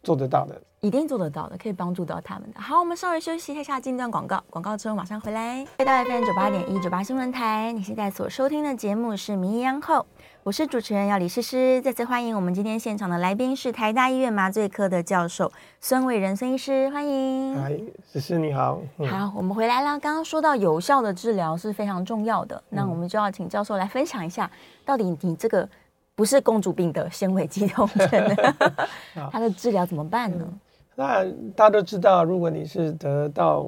[0.04, 2.60] 做得到的，一定做得到的，可以帮助到他们的。
[2.60, 5.64] 好，我们稍微休息一下，进段广告，广告之后马上回来。
[5.78, 9.98] 回到 FM 九八点一九八新闻台，你现在所收听的节目是《名医央后》，
[10.44, 11.80] 我是主持人要李诗诗。
[11.82, 17.56] 再次欢迎我们今天现场的来宾是台大医院麻醉科的教授孙伟仁孙医师，欢迎。
[17.56, 17.80] 哎，
[18.12, 18.82] 诗诗你好。
[18.98, 20.00] 嗯、好，我们回来了。
[20.00, 24.50] 刚刚说到有效的治疗是非常重要的，嗯、那我们就要请教授来分享一下，
[24.84, 25.68] 到底你这个。
[26.14, 28.36] 不是公主病的纤维肌痛症，
[29.32, 30.46] 它的治疗怎么办呢？
[30.94, 31.24] 那
[31.56, 33.66] 大家都知道，如果你是得到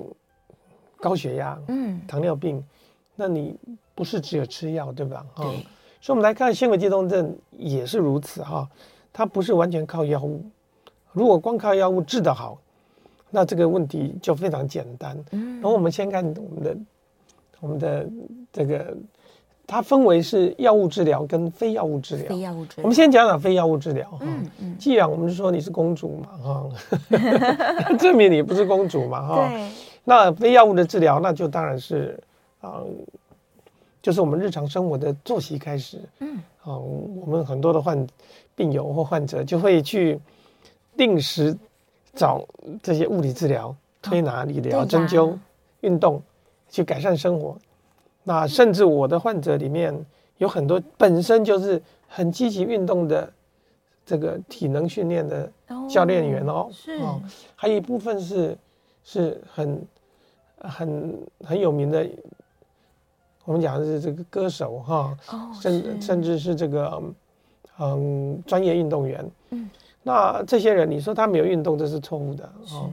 [0.97, 2.63] 高血压、嗯，糖尿病，
[3.15, 3.57] 那你
[3.95, 5.25] 不是只有吃药，对吧？
[5.35, 5.65] 对。
[6.03, 8.67] 所以，我们来看纤维肌痛症也是如此哈，
[9.13, 10.43] 它不是完全靠药物。
[11.13, 12.57] 如果光靠药物治得好，
[13.29, 15.17] 那这个问题就非常简单。
[15.31, 15.61] 嗯。
[15.61, 16.77] 然后我们先看我们的
[17.61, 18.05] 我们的
[18.51, 18.93] 这个。
[19.65, 22.27] 它分为是药物治疗跟非药物治疗。
[22.27, 22.83] 非药物治疗。
[22.83, 24.17] 我们先讲讲非药物治疗哈。
[24.19, 24.77] 嗯嗯。
[24.77, 26.69] 既然我们说你是公主嘛哈，
[27.97, 29.47] 证明你不是公主嘛哈。
[29.47, 29.71] 对。
[30.03, 32.21] 那非药物的治疗，那就当然是
[32.59, 32.87] 啊、呃，
[34.03, 35.99] 就是我们日常生活的作息开始。
[36.19, 36.37] 嗯。
[36.61, 38.07] 啊，我们很多的患
[38.55, 40.19] 病友或患者就会去
[40.95, 41.57] 定时
[42.13, 42.45] 找
[42.81, 45.35] 这些物理治疗、推拿、理疗、针灸、
[45.81, 46.21] 运动，
[46.69, 47.57] 去改善生活。
[48.23, 49.93] 那甚至我的患者里面
[50.37, 53.29] 有很多本身就是很积极运动的
[54.05, 55.51] 这个体能训练的
[55.89, 57.21] 教练员哦，是哦，
[57.55, 58.57] 还有一部分是
[59.03, 59.85] 是很
[60.57, 62.07] 很很有名的，
[63.45, 65.17] 我们讲的是这个歌手哈，
[65.61, 67.01] 甚甚至是这个
[67.79, 69.69] 嗯专业运动员，嗯，
[70.01, 72.89] 那这些人你说他没有运动，这是错误的哦，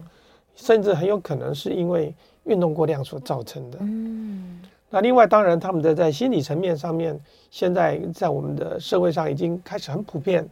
[0.54, 4.60] 甚至很有可能是因为运动过量所造成的，嗯。
[4.92, 7.16] 那另外，当然，他们的在心理层面上面，
[7.48, 10.44] 现在在我们的社会上已经开始很普遍，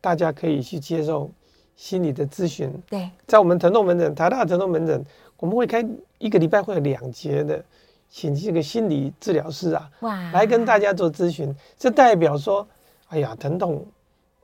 [0.00, 1.28] 大家可以去接受
[1.74, 2.72] 心理的咨询。
[2.88, 5.04] 对，在我们疼痛门诊，台大疼痛门诊，
[5.36, 5.84] 我们会开
[6.18, 7.64] 一个礼拜会有两节的，
[8.12, 11.52] 请这个心理治疗师啊，哇，来跟大家做咨询。
[11.76, 12.64] 这代表说，
[13.08, 13.84] 哎呀，疼痛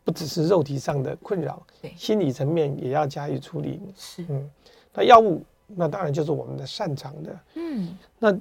[0.03, 3.81] 不只是肉体上的困扰，对，心理层面也要加以处理。
[3.95, 4.51] 是，嗯，
[4.95, 7.39] 那药物，那当然就是我们的擅长的。
[7.55, 8.37] 嗯，那。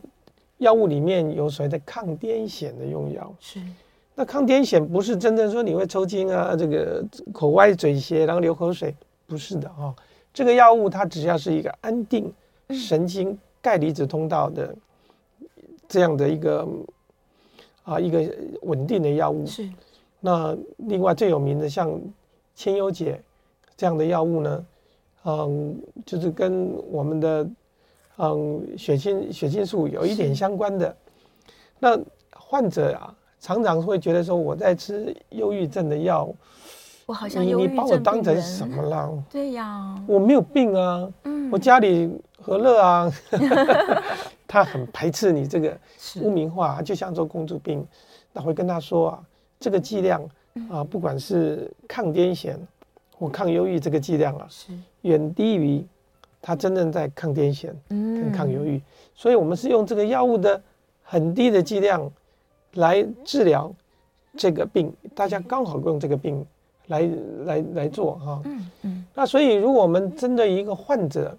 [0.60, 3.62] 药物里面有所谓的抗癫痫的用药，是。
[4.16, 8.92] 那抗癫痫不是真正说你会抽筋啊，这个口歪嘴斜，然后流口水，
[9.28, 9.96] 不是的啊、哦。
[10.34, 12.34] 这个药物它只要是一个安定、
[12.70, 14.76] 神经钙离子通道的
[15.88, 16.68] 这样的一个
[17.84, 18.24] 啊一个
[18.64, 19.46] 稳定的药物。
[19.46, 19.70] 是。
[20.20, 22.00] 那另外最有名的像
[22.56, 23.22] 千优解
[23.76, 24.66] 这样的药物呢，
[25.26, 27.48] 嗯，就是跟我们的
[28.18, 30.96] 嗯血清血清素有一点相关的。
[31.80, 31.98] 那
[32.32, 36.28] 患者啊，常常会觉得说我在吃忧郁症的药，
[37.06, 39.24] 我好像你你把我当成什么了？
[39.30, 43.12] 对呀，我没有病啊，嗯，我家里和乐啊。
[44.48, 45.78] 他很排斥你这个
[46.22, 47.86] 污名化，就像做公主病，
[48.34, 49.24] 那会跟他说啊，
[49.60, 50.24] 这个剂量
[50.70, 52.56] 啊，不管是抗癫痫
[53.18, 55.86] 或抗忧郁，这个剂量啊，是远低于
[56.42, 58.82] 他真正在抗癫痫跟抗忧郁，
[59.14, 60.62] 所以我们是用这个药物的。
[61.10, 62.12] 很低的剂量
[62.74, 63.74] 来治疗
[64.36, 66.46] 这个病，大家刚好用这个病
[66.88, 67.10] 来
[67.46, 68.42] 来来做哈。
[68.44, 69.06] 嗯嗯。
[69.14, 71.34] 那所以，如果我们针对一个患者，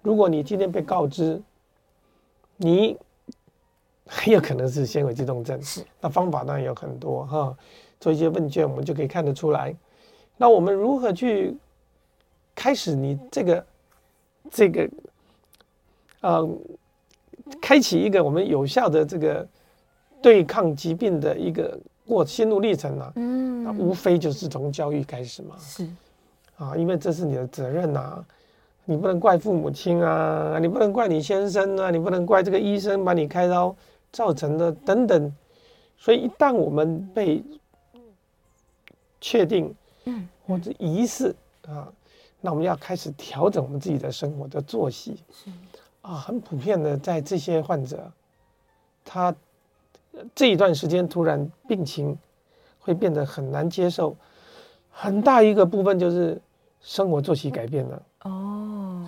[0.00, 1.42] 如果你今天被告知
[2.56, 2.96] 你
[4.06, 5.60] 很有可能是纤维肌动症，
[6.00, 7.56] 那方法当然有很多哈。
[8.00, 9.74] 做一些问卷，我们就可以看得出来。
[10.36, 11.56] 那我们如何去
[12.54, 13.66] 开始你这个
[14.50, 14.90] 这个
[16.20, 16.58] 嗯？
[17.60, 19.46] 开启一个我们有效的这个
[20.22, 25.86] 对抗疾病的一个过心路历程啊，嗯，那无非就是从教育开始嘛，是
[26.56, 28.24] 啊，因为这是你的责任呐，
[28.86, 33.74] 你不能怪父母亲啊，你不能怪你先生啊，你不能怪这个医生把你开刀
[34.12, 35.34] 造成的等等，
[35.96, 37.42] 所以一旦我们被
[39.20, 41.34] 确定，嗯，或者疑似
[41.66, 41.90] 啊，
[42.42, 45.16] 那我们要开始调整我们自己的生活的作息，
[46.02, 48.12] 啊，很普遍的，在这些患者，
[49.02, 49.34] 他
[50.34, 52.16] 这一段时间突然病情
[52.78, 54.14] 会变得很难接受，
[54.90, 56.38] 很大一个部分就是
[56.82, 58.02] 生活作息改变了。
[58.24, 58.53] 哦，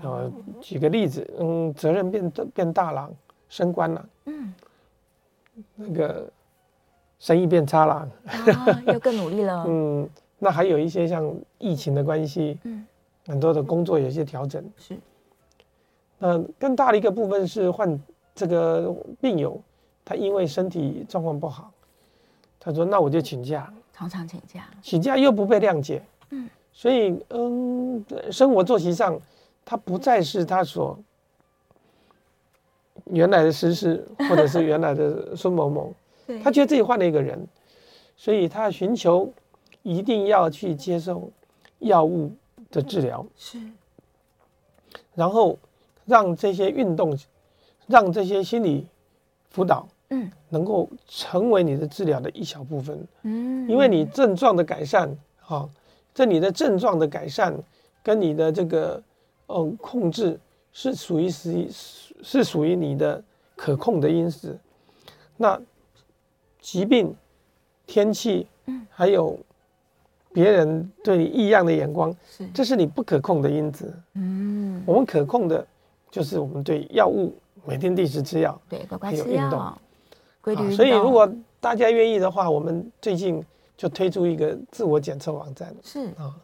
[0.08, 3.10] 呃，举个例子，嗯，责任变变大了，
[3.48, 4.54] 升官了，嗯，
[5.74, 6.30] 那个
[7.18, 9.64] 生意变差了，啊，又更努力了。
[9.68, 12.86] 嗯，那还有一些像疫情的关系，嗯，
[13.26, 14.96] 很多的工作有些调整，是。
[16.18, 18.00] 那更大的一个部分是患
[18.34, 19.60] 这个病友，
[20.02, 21.70] 他因为身体状况不好，
[22.58, 29.18] 他说：“那我就请假，常常请假，请假又不被谅解，嗯，所以嗯，生活作息上，
[29.66, 30.98] 他不再是他所
[33.04, 35.92] 原来的诗诗，或者是原来的孙某某，
[36.42, 37.46] 他觉得自己换了一个人，
[38.16, 39.30] 所以他寻求
[39.82, 41.30] 一定要去接受
[41.80, 42.32] 药物
[42.70, 43.60] 的治疗，是，
[45.14, 45.58] 然后。”
[46.06, 47.18] 让这些运动，
[47.88, 48.86] 让这些心理
[49.50, 55.68] 辅导，嗯，能够成为你的治疗的一小部分，嗯，因为你症状的改善，哈，
[56.14, 57.52] 这你的症状的改善
[58.04, 59.02] 跟你的这个，
[59.48, 60.38] 嗯，控制
[60.72, 61.68] 是属于是
[62.22, 63.22] 是属于你的
[63.54, 64.58] 可控的因子，
[65.36, 65.60] 那
[66.60, 67.14] 疾病、
[67.86, 69.38] 天气，嗯，还有
[70.32, 75.66] 别人对你异样的眼光，是，这是你不可控的因子，嗯，我们可控的。
[76.08, 77.34] 就是我们对药物
[77.66, 79.72] 每天定时吃药，对，乖乖吃药，还有运动，
[80.40, 80.76] 规律运动。
[80.76, 81.30] 所以如果
[81.60, 83.44] 大家愿意的话，我们最近
[83.76, 86.06] 就推出一个自我检测网站，是。
[86.16, 86.34] 啊，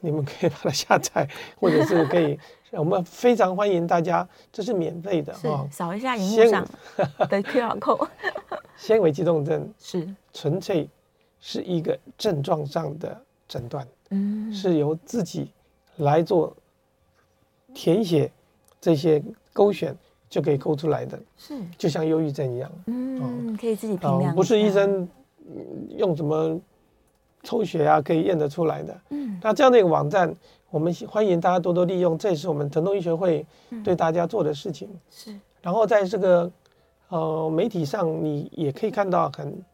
[0.00, 1.28] 你们可以把它下载，
[1.58, 2.38] 或者是可以，
[2.72, 6.66] 我们非常欢迎大家，这是免费的啊，扫一下荧幕上
[7.28, 8.08] 的 QR code。
[8.76, 10.88] 纤维肌动症 是纯粹
[11.40, 15.50] 是一个症状上的诊断，嗯，是由自己
[15.96, 16.54] 来做
[17.74, 18.30] 填写。
[18.78, 19.20] 这些
[19.52, 19.96] 勾选
[20.28, 25.08] 就可以勾出来的，是就像忧郁症一样，嗯，可以自己评量，不是医生
[25.96, 26.60] 用什么
[27.46, 29.00] 抽血啊可以验得出来的。
[29.10, 30.34] 嗯，那这样的一个网站，
[30.68, 33.46] 我们欢迎大家多多利用，这也是我们疼痛医学会
[33.84, 34.88] 对大家做的事情。
[35.10, 36.50] 是，然后在这个
[37.08, 39.64] 呃媒体上，你也可以看到很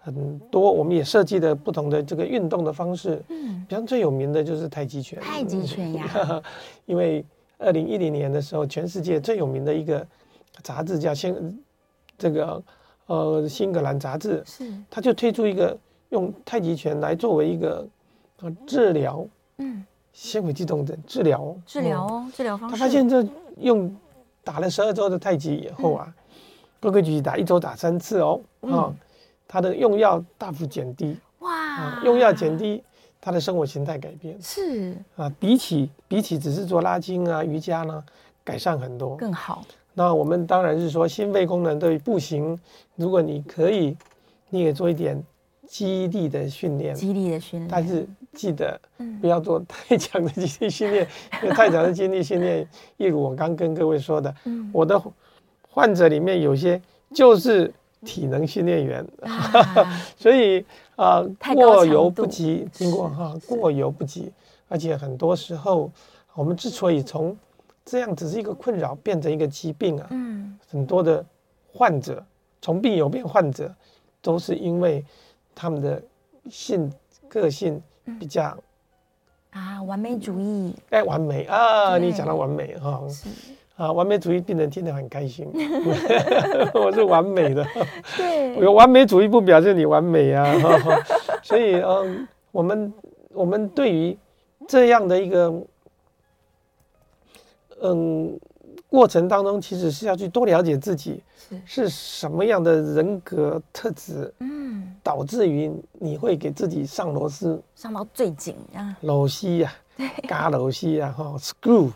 [0.00, 3.22] 很多，我们也设计的不同的这个运动的方式。
[3.28, 5.20] 嗯，比方最有名的就是太极拳。
[5.20, 6.42] 太极拳呀，
[6.86, 7.24] 因为。
[7.64, 10.04] 二零一零年的时候，全世界最有名的一个
[10.64, 11.64] 杂志叫《新
[12.18, 12.60] 这个
[13.06, 15.78] 呃新格兰杂志》，是他就推出一个
[16.12, 17.86] 用太极拳来作为一个
[18.40, 22.76] 呃治疗，嗯，纤维肌动症治疗，治疗哦，治疗方式。
[22.76, 23.94] 他发现这用
[24.44, 26.14] 打了十二周的太极以后啊，
[26.80, 28.94] 规规矩矩打一周打三次哦，啊，
[29.48, 32.82] 他的用药大幅减低，哇，用药减低。
[33.24, 34.36] 他的生活形态改变。
[34.42, 34.96] 是。
[35.14, 38.04] 啊，比起比起只是做拉筋啊、瑜伽呢，
[38.42, 39.64] 改善很多，更好。
[39.94, 42.58] 那我们当然是说心肺功能对步行，
[42.96, 43.96] 如果你可以，
[44.50, 45.22] 你也做一点
[45.72, 48.78] 肌力的训练，的训练，但是记得
[49.22, 51.08] 不要做太强的肌力训练，
[51.42, 54.34] 因为太强的肌力训练，一如我刚跟各位说的，
[54.70, 55.02] 我的
[55.70, 56.78] 患者里面有些
[57.14, 57.72] 就是
[58.04, 59.02] 体能训练员，
[60.14, 60.62] 所以
[60.94, 64.30] 啊，过犹不及，经过哈，过犹不及，
[64.68, 65.90] 而且很多时候，
[66.34, 67.34] 我们之所以从
[67.82, 70.06] 这样只是一个困扰变成一个疾病啊，
[70.68, 71.24] 很多的
[71.72, 72.22] 患者
[72.60, 73.74] 从病友变患者，
[74.20, 75.02] 都是因为。
[75.54, 76.02] 他们的
[76.50, 76.92] 性
[77.28, 77.82] 个性
[78.18, 78.56] 比较
[79.50, 81.98] 啊，完美主义，哎，完美啊！
[81.98, 83.02] 你讲到完美哈，
[83.76, 85.50] 啊，完美主义病人听得很开心。
[86.74, 87.66] 我是完美的，
[88.16, 90.54] 对，有完美主义不表示你完美啊。
[91.42, 92.92] 所以，嗯，我们
[93.32, 94.16] 我们对于
[94.66, 95.62] 这样的一个，
[97.82, 98.38] 嗯。
[98.92, 101.22] 过程当中，其实是要去多了解自己
[101.64, 101.88] 是。
[101.88, 109.72] 什么样的人格特质，嗯，导致于你会给自己上螺丝，上到最紧啊，螺丝呀，
[110.28, 111.90] 嘎螺丝呀，哈，screw，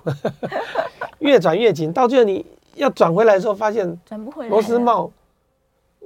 [1.20, 2.44] 越转越紧，到最后你
[2.76, 5.12] 要转回来的时候，发现转不回来，螺丝帽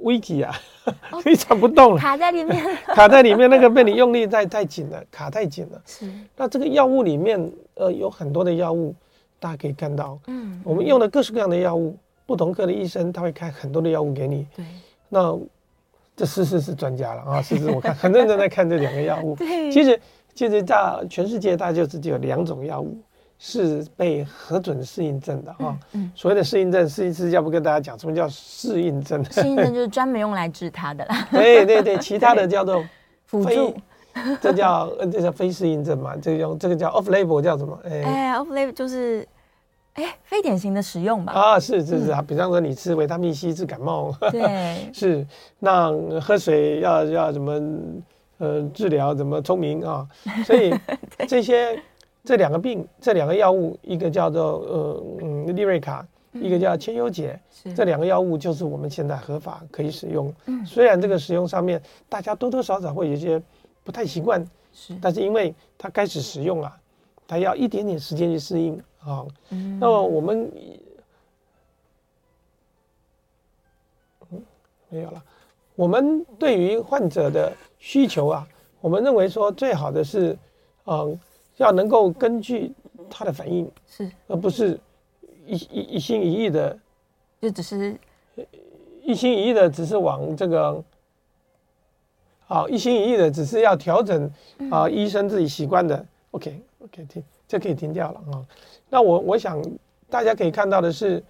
[0.03, 0.53] ，Vicky 啊，
[1.25, 5.81] 你转不动了，卡在里面， 卡在里面，那个被你用力太太紧了，卡太紧了。
[5.85, 8.93] 是，那这个药物里面，呃，有很多的药物。
[9.41, 14.45] 大家可以看到，嗯，我们用了各式各样的药物，不同科的医生他会开很多的药物给你。
[14.55, 14.63] 对，
[15.09, 15.35] 那
[16.15, 19.35] 这诗诗是专家了啊，诗诗我看 很认真在看这两个药物。
[19.35, 19.99] 对，其实
[20.35, 20.77] 其实在
[21.09, 22.95] 全世界，大概就只有两种药物
[23.39, 25.75] 是被核准适应症的啊。
[25.93, 29.25] 嗯，所谓的适应症，是是要不跟大家讲什么叫适应症？
[29.31, 31.27] 适应症就是专门用来治它的啦。
[31.33, 32.85] 对对对，其他的叫做
[33.25, 33.75] 辅助。
[34.41, 36.15] 这叫这叫非适应症嘛？
[36.21, 37.77] 这个用这个叫 off label 叫什么？
[37.85, 39.27] 哎，哎，off label 就是
[39.93, 41.33] 哎非典型的使用吧？
[41.33, 45.25] 啊，是是是啊，比方说你吃维他命 C 治感冒， 对，是
[45.59, 47.59] 那喝水要要怎么
[48.37, 50.07] 呃治疗怎么聪明啊？
[50.45, 50.73] 所以
[51.27, 51.81] 这些
[52.23, 57.39] 这两个病这两个药物，一个叫做呃嗯利瑞卡，一个叫千优解，
[57.75, 60.33] 这两个药物就是我们现在合法可以使用。
[60.45, 63.41] 嗯，虽然这个使用上面大家多多少少会有一些。
[63.91, 66.79] 不太习惯，是，但是因为他开始使用啊，
[67.27, 69.19] 他要一点点时间去适应啊。
[69.19, 70.49] 哦嗯、那么我们，
[74.29, 74.41] 嗯，
[74.87, 75.21] 没有了。
[75.75, 78.47] 我们对于患者的需求啊，
[78.79, 80.37] 我们认为说最好的是，
[80.85, 81.19] 嗯，
[81.57, 82.71] 要能够根据
[83.09, 84.79] 他的反应，是，而不是
[85.45, 86.79] 一一一心一意的，
[87.41, 87.99] 就只是
[89.03, 90.81] 一心一意的，只是往这个。
[92.51, 94.29] 好，一心一意的只是要调整
[94.69, 96.05] 啊，医生自己习惯的。
[96.31, 98.45] OK OK，停，这可以停掉了啊。
[98.89, 99.63] 那我我想
[100.09, 101.23] 大家可以看到的是，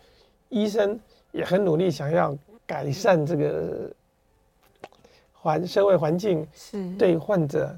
[0.50, 1.00] 医生
[1.32, 3.92] 也很努力想要改善这个
[5.32, 7.78] 环社会环境，是对患者、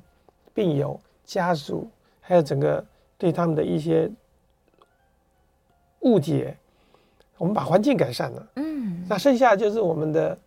[0.53, 1.85] 病友、家属，
[2.21, 2.81] 还有整个
[3.17, 4.09] 对他们的一些
[5.99, 6.55] 误解，
[7.37, 8.47] 我们把环境改善了。
[8.55, 10.37] 嗯，那剩下就是我们的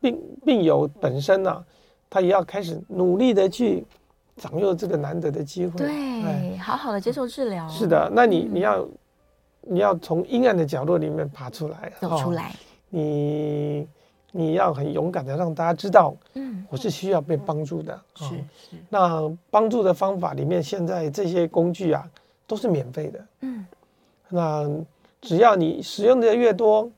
[0.00, 1.62] 病病友本身呢、啊。
[2.10, 3.84] 他也要开始努力的去
[4.36, 5.88] 掌握这个难得的机会，对，
[6.22, 7.68] 哎、好好的接受治疗。
[7.68, 8.88] 是的，那你你要
[9.62, 12.50] 你要从阴暗的角落里面爬出来，走出来。
[12.50, 12.54] 哦、
[12.90, 13.88] 你
[14.30, 18.00] 你要很勇敢的让大家知道，嗯，我是需要被帮助的。
[18.14, 18.76] 是是。
[18.88, 22.08] 那帮助的方法里面，现在这些工具啊
[22.46, 23.26] 都是免费的。
[23.40, 23.66] 嗯。
[24.28, 24.70] 那
[25.20, 26.88] 只要你使用的越多，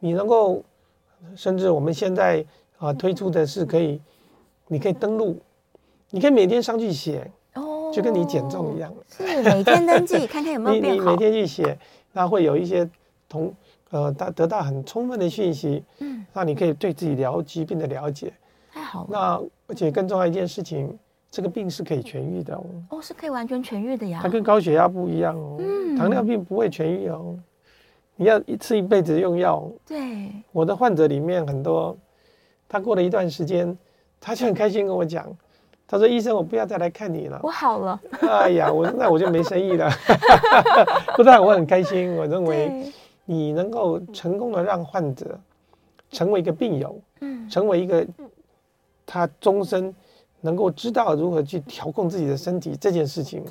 [0.00, 0.62] 你能够，
[1.36, 2.44] 甚至我们现在
[2.78, 4.00] 啊推出的是可以。
[4.72, 5.36] 你可以登录，
[6.10, 10.98] 你可以每天上去写，哦，就跟你减重一样，是每天登记 看看有没有变好。
[10.98, 11.76] 你你每天去写，
[12.12, 12.88] 那会有一些
[13.28, 13.52] 同
[13.90, 18.32] 呃得得到很充分的讯息，嗯，那你可以对自己了疾病的了解，
[18.72, 19.08] 太好了。
[19.10, 20.96] 那而且更重要一件事情，
[21.32, 24.20] 这个病是可以痊愈的哦，哦，是可以完全痊愈的呀。
[24.22, 27.36] 它跟高血压不一样哦，嗯，糖尿病不会痊愈哦，
[28.14, 29.68] 你要一次一辈子用药。
[29.84, 31.98] 对，我的患者里面很多，
[32.68, 33.76] 他过了一段时间。
[34.20, 35.26] 他就很开心跟我讲，
[35.88, 39.90] 他说：“医生，我不要再来看你了，我好了。”哎呀，我那我就没生意了。
[41.16, 42.92] 不但我很开心，我认为
[43.24, 45.38] 你能够成功的让患者
[46.10, 48.06] 成为一个病友，嗯，成为一个
[49.06, 49.92] 他终身
[50.42, 53.42] 能够知道如何去调控自己的身体这件事情，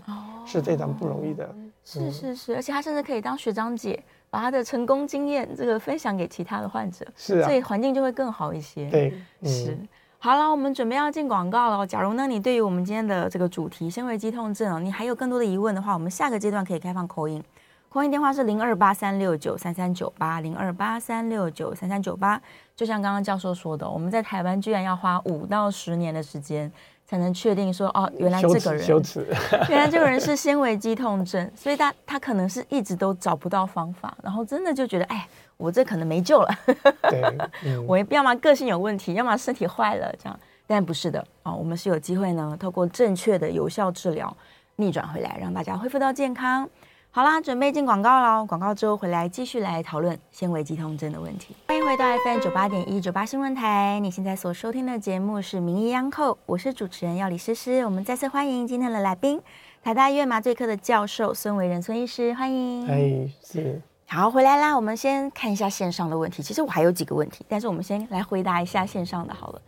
[0.46, 1.44] 是非常不容易的。
[1.46, 8.88] 哦嗯、是是是，而且他甚至可以当学长姐，把他的成功经验这个分享给其他的患者，是啊，所以环境就会更好一些。
[8.90, 9.78] 对，嗯、是。
[10.22, 11.88] 好了，我们准备要进广告了。
[11.88, 17.42] 假如呢，你对于我们今天的这个主题纤维肌痛症，你还有更多的疑问的话，我们下个阶段可以开放口音。
[17.90, 22.40] 空运电话是零二八三六九三三九八零二八三六九三三九八。
[22.76, 26.72] 就像刚刚教授说的，我们在台湾居然要花五到十年的时间
[27.06, 29.26] 才能确定说，哦，原来这个人，羞耻，
[29.70, 35.28] 原来这个人是纤维肌痛症，所以他他可能是一直都找不到方法，然后真的就觉得，哎，
[35.58, 36.50] 我这可能没救了。
[37.10, 40.40] 对，嗯、 我要么个性有问题，要么身体坏了，这样。
[40.68, 44.32] 但不是的啊、哦，我们是有机会呢，透过正确的有效治疗
[44.76, 46.70] 逆转回来，让大家恢复到健康。
[47.20, 48.46] 好啦，准备进广告喽！
[48.46, 51.54] 广告之后回来继续来讨论纤维肌痛症的问题。
[51.68, 57.84] 欢迎回到 FM 九八点一九八新闻台，你现在所收听的节目是名医央叩，我是主持人药理诗诗。
[57.84, 59.42] 我们再次欢迎今天的来宾，
[59.84, 62.88] 台大医院麻醉科的教授孙维仁孙医师，欢迎。
[62.88, 63.82] 哎，是。
[64.08, 64.74] 好，回来啦！
[64.74, 66.42] 我们先看一下线上的问题。
[66.42, 69.62] 其实我还有几个问题，但是我们先来回答一下线上的好了。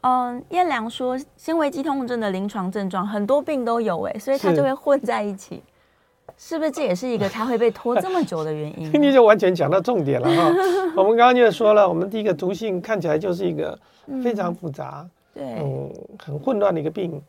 [0.00, 5.62] 嗯，燕良说，纤维肌痛症的临床症状很多病都有哎，所以他就会混在一起。
[6.36, 8.90] 是不是这也是一个他会被拖这么久的原因？
[9.00, 10.50] 你就完全讲到重点了哈。
[10.96, 13.78] 我们刚刚就说了，我们第一个毒性看起来就是一个
[14.22, 17.22] 非常复杂，嗯、对，嗯，很混乱的一个病，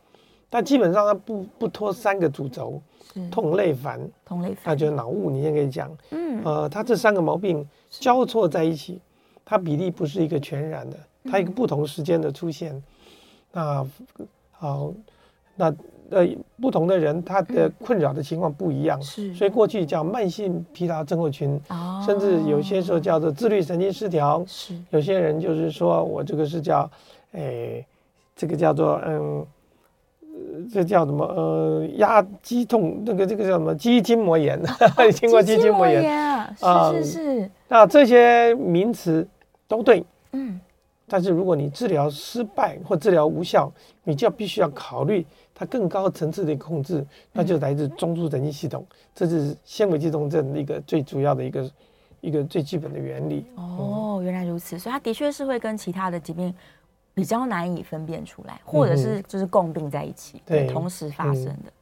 [0.50, 2.82] 但基本上它不不拖三个主轴，
[3.30, 5.30] 痛累烦，痛类烦，那就是脑雾。
[5.30, 9.00] 你先可以讲，嗯，呃，它这三个毛病交错在一起，
[9.44, 10.96] 它比例不是一个全然的，
[11.30, 12.82] 它一个不同时间的出现，
[13.52, 13.86] 那
[14.50, 14.92] 好，
[15.54, 15.72] 那。
[16.10, 16.24] 呃，
[16.60, 26.88] 不同的人他的困扰的情况不一样，是，所以过去叫慢性疲劳症候群，哦，甚至有些时候叫做自律神经失调，是，有些人就是说我这个是叫，
[27.32, 27.84] 诶，
[28.36, 29.44] 这个叫做嗯，
[30.72, 34.56] 这叫什么呃压肌痛，那个这个叫什么肌筋膜炎，
[34.96, 36.08] 哦、 听过肌筋膜炎
[36.60, 36.92] 啊？
[36.92, 39.26] 是是是，那这些名词
[39.66, 40.60] 都对，嗯，
[41.08, 43.72] 但是如果你治疗失败或治疗无效，
[44.04, 45.26] 你就要必须要考虑。
[45.58, 47.02] 它更高层次的控制，
[47.32, 51.70] 那就来自中枢神经系统，嗯、这是纤维肌痛症的一个最主要的一个
[52.20, 53.46] 一个最基本的原理。
[53.54, 56.54] 哦，原来如此，所以它的确是会跟其他的疾病
[57.14, 61.52] 比较难以分辨出来，或者是就是共病在一起，嗯、对，同时发生的。
[61.64, 61.72] 嗯、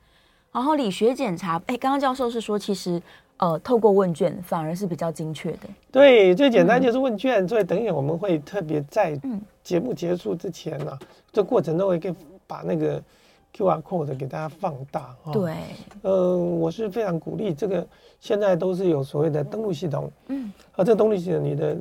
[0.52, 3.02] 然后理学检查，哎，刚刚教授是说，其实
[3.38, 5.68] 呃，透过问卷反而是比较精确的。
[5.90, 9.20] 对，最简单就是问卷，嗯、所以等于我们会特别在
[9.64, 10.96] 节目结束之前呢、
[11.32, 12.14] 这过程中会给
[12.46, 13.02] 把那个。
[13.56, 15.32] QR code 给大家放大啊！
[15.32, 15.52] 对，
[16.02, 17.86] 嗯、呃，我是非常鼓励这个，
[18.18, 21.76] 现在都是有所谓的登录系统，嗯，而这个登录系统，你的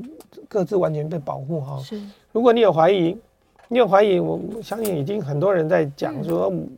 [0.47, 1.79] 各自完全被保护哈。
[1.79, 1.99] 是，
[2.31, 3.17] 如果你有怀疑，
[3.67, 6.49] 你有怀疑，我相信已经很多人在讲说。
[6.51, 6.69] 嗯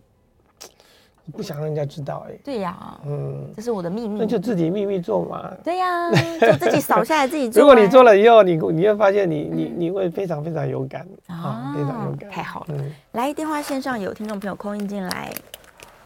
[1.31, 5.51] 不想让人家知道哎、欸，对呀、啊，嗯，这是我的秘密，那就自己秘密做嘛。
[5.63, 7.59] 对呀、啊，就自己扫下来自己做。
[7.63, 12.65] 如果你做了以后，你你会发现你你你会非常非常有感啊，非常有感，太好了。
[12.69, 15.31] 嗯、来电话线上有听众朋友 call in 进来。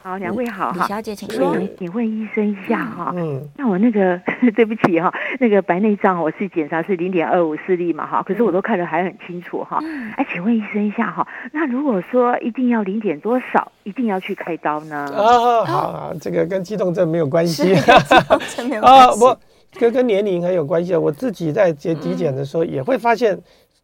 [0.02, 1.58] 好，两位好哈，李小姐，请说。
[1.78, 4.18] 请问医生一下哈，嗯，那我那个
[4.56, 9.78] 对不起哈，那个白内障我是检查是零点二五视力嘛哈，可是我都看得还很清楚哈。
[10.16, 14.95] 哎，请问医生一下哈，那如果说一定要零点多少，一定要去开刀呢？
[15.14, 17.74] 啊，好，这个跟肌 动症没有关系。
[18.82, 19.36] 啊，不，
[19.78, 20.95] 跟跟年龄很有关系。
[20.95, 23.38] 我自己在接体检的时候也会发现，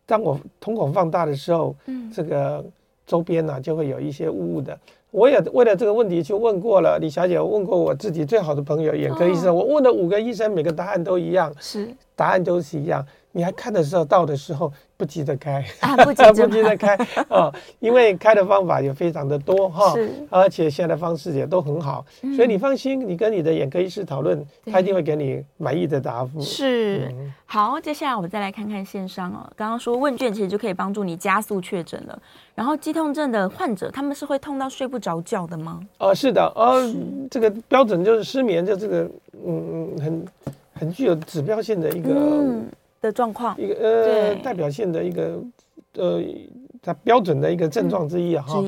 [0.06, 2.64] 当我瞳孔放大的时候，嗯，这个
[3.06, 4.80] 周边呢就会有一些雾雾的。
[5.16, 11.88] 我也为了这个问题去问过了李小姐，问过我自己最好的朋友眼科医生，我问了五个医生，每个答案都一样，是
[12.18, 13.02] 答案都是一样。
[13.36, 14.72] 你还看的时候到的时候。
[14.98, 16.48] 不急着开，啊、不急着
[16.80, 16.96] 开。
[17.28, 20.10] 啊，因为开的方法也非常的多哈，是。
[20.30, 26.40] 而且现在方式也都很好，嗯、所以你放心，你跟你的眼科医师讨论，他一定会给你满意的答复。
[26.40, 32.18] 是，嗯、好，接下来我们再来看看线上哦，刚刚说问卷其实就可以帮助你加速确诊了，
[32.56, 35.82] 然后肌痛症的患者他们是会痛到睡不着觉的吗？
[35.98, 36.96] 哦、呃，是的，呃，是
[37.30, 39.02] 这个标准就是失眠，就这个
[39.46, 40.26] 嗯嗯很
[40.80, 42.12] 很具有指标性的一个。
[42.14, 42.66] 嗯
[43.06, 45.40] 的状况，一个呃代表性的一个
[45.94, 46.22] 呃，
[46.82, 48.64] 它标准的一个症状之一啊哈，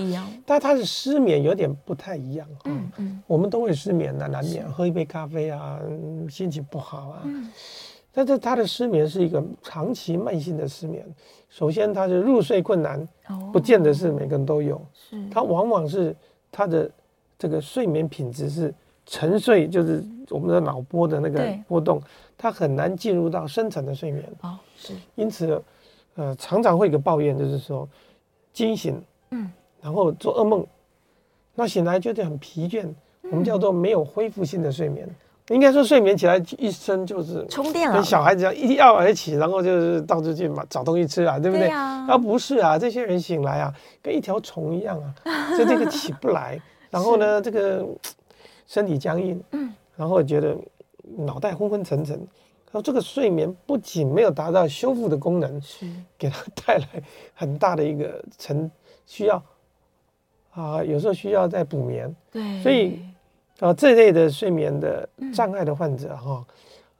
[0.45, 2.61] 但它的失眠有点不太一样哈。
[2.65, 5.79] 嗯嗯，我们都会失眠的，难免喝一杯咖啡啊，
[6.29, 7.21] 心情不好啊。
[7.25, 7.51] 嗯，
[8.13, 11.05] 但是他的失眠是一个长期慢性的失眠。
[11.49, 13.07] 首先，他是入睡困难，
[13.51, 14.81] 不见得是每个人都有。
[14.93, 16.15] 是，他往往是
[16.51, 16.89] 他的
[17.37, 18.73] 这个睡眠品质是
[19.05, 22.01] 沉睡，就是我们的脑波的那个波动。
[22.37, 24.23] 它很难进入到深层的睡眠。
[24.41, 25.61] 哦，是，因此，
[26.15, 27.87] 呃，常常会有个抱怨，就是说，
[28.53, 29.01] 惊醒，
[29.31, 29.51] 嗯，
[29.81, 30.65] 然后做噩梦，
[31.55, 32.87] 那醒来觉得很疲倦，
[33.23, 35.09] 我们叫做没有恢复性的睡眠。
[35.49, 41.69] 应该说睡眠起来一身就是充电了，跟小孩子一样一觉而起，然后就是到处去嘛找东西吃啊，对不对？
[41.69, 46.61] 啊，不是啊，这些人醒来啊，跟一条虫一样啊，就这个起不来，
[46.91, 47.87] 然后呢，这个
[48.67, 50.55] 身体僵硬，嗯，然后觉得。
[51.19, 52.17] 脑袋昏昏沉沉。
[52.17, 57.01] 然后这个睡眠不仅没有达到修复的功能，是给他带来
[57.33, 58.69] 很大的一个沉
[59.05, 59.41] 需要
[60.51, 62.13] 啊，有时候需要再补眠。
[62.29, 62.99] 对，所以
[63.59, 66.45] 啊，这类的睡眠的障碍的患者哈，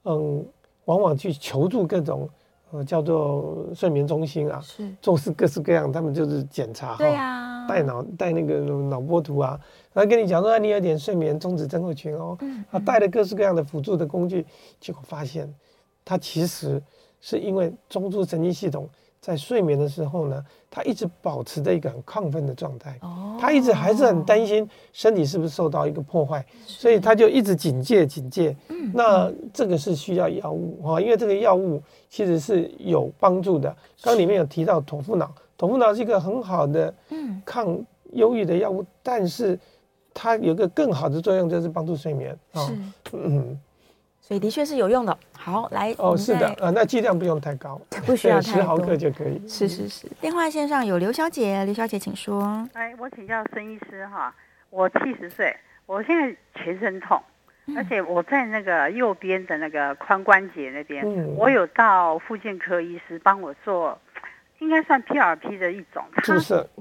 [0.04, 0.46] 嗯，嗯，
[0.86, 2.26] 往往去求助各种
[2.70, 9.60] 呃叫做睡眠中心啊，是做事各式各样，他们就是检查，对呀，带脑带那个脑波图啊，
[9.92, 14.44] 然后跟你讲说你有点睡眠中止症候群哦，嗯，啊，带了各式各样的辅助的工具，
[14.80, 15.52] 结果发现
[16.04, 16.82] 他其实
[17.20, 18.88] 是因为中枢神经系统。
[19.20, 28.56] 在睡眠的时候呢，他一直保持着一个很亢奋的状态，哦，他一直还是很担心身体是不是受到一个破坏，所以他就一直警戒警戒。
[28.68, 33.76] 嗯，那这个是需要药物啊，因为这个药物其实是有帮助的。
[34.00, 36.94] 刚里面有提到妥付脑，妥付脑是一个很好的
[37.44, 37.78] 抗
[38.12, 39.58] 忧郁的药物，但是
[40.14, 42.62] 它有个更好的作用，就是帮助睡眠啊。
[43.12, 43.58] 嗯。
[44.20, 45.18] 所以的确是有用的。
[45.32, 49.40] 好，来哦，是的，呃，那剂量不用太高， 不需要太，十毫克就可以。
[49.48, 50.06] 是是是。
[50.20, 52.68] 电话线上有刘小姐，刘小姐请说。
[52.74, 54.34] 哎，我请教孙医师哈，
[54.68, 55.56] 我七十岁，
[55.86, 57.18] 我现在全身痛，
[57.66, 63.98] 嗯、而且我在那个右边的那个髋关节那边，嗯、我有到复健科医师帮我做。
[64.58, 66.22] 应该算 PRP 的一种，他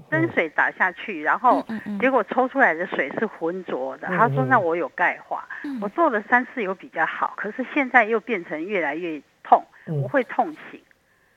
[0.09, 1.65] 针水打下去，然后
[1.99, 4.07] 结果抽出来的水是浑浊的。
[4.07, 5.47] 他说：“那我有钙化。”
[5.80, 10.82] 我做了三次有比较好，可是现在又变成越来越痛，我会痛醒，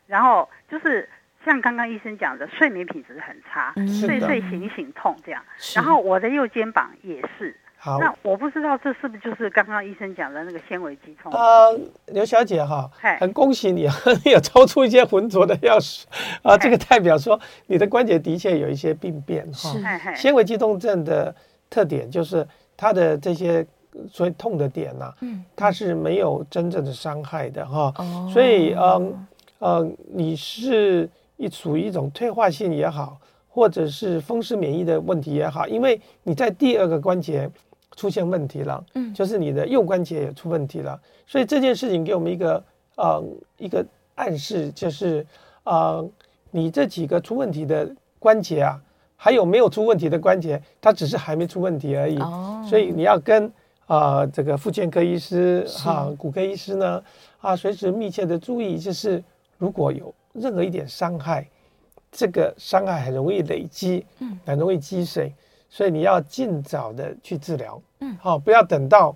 [0.07, 1.09] 然后就是
[1.45, 5.45] 像刚刚医生讲的，睡眠品质很差，睡睡醒醒痛这样。
[5.76, 7.55] 然后我的右肩膀也是。
[7.83, 11.33] 好，那我不知道这是不是就是刚刚医生讲的那个纤维肌痛？
[11.33, 13.89] 呃，刘小姐哈，很恭喜你，
[14.22, 16.07] 你有抽出一些浑浊的药水
[16.43, 20.14] 啊，这个代表说你的关节的确有一些病变哈。
[20.14, 21.35] 纤维肌痛症的
[21.70, 23.66] 特点就是它的这些
[24.12, 27.91] 所以痛的点呐，嗯，它是没有真正的伤害的哈。
[27.97, 29.26] 哦，所以嗯
[29.59, 31.09] 呃，你是
[31.39, 33.18] 一处于一种退化性也好，
[33.49, 37.51] 或者是风湿免疫的问题也好，因为你在第二个关节。
[38.01, 42.65] 出现问题了，嗯，就是你的右关节也出问题了，所以这件事情给我们一个
[42.97, 43.23] 呃
[43.59, 43.85] 一个
[44.15, 45.27] 暗示，就是
[45.65, 46.03] 呃
[46.51, 48.81] 你这几个出问题的关节啊，
[49.17, 53.45] 还有没有出问题的关节，它只是还没出问题而已，哦，所以你要跟
[53.85, 57.05] 啊、呃、这个复健科医师哈、啊、骨科医师呢
[57.39, 59.23] 啊随时密切的注意，就是
[59.59, 61.47] 如果有任何一点伤害，
[62.11, 65.35] 这个伤害很容易累积，嗯，很容易积水。
[65.73, 69.15] 所以你要尽早的去治疗，嗯，好，不要等到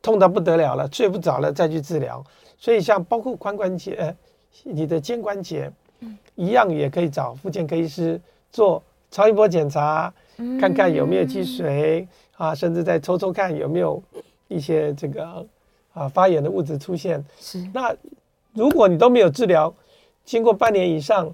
[0.00, 2.24] 痛到不得了了，睡不着了再去治疗。
[2.56, 4.16] 所以像包括髋关节、呃，
[4.64, 5.70] 你的肩关节，
[6.00, 8.20] 嗯，一样也可以找复健科医师
[8.50, 12.06] 做超音波检查，嗯，看看有没有积水
[12.36, 14.02] 啊，甚至再抽抽看有没有
[14.48, 15.46] 一些这个
[15.92, 17.24] 啊发炎的物质出现。
[17.38, 17.94] 是，那
[18.52, 19.72] 如果你都没有治疗，
[20.24, 21.32] 经过半年以上，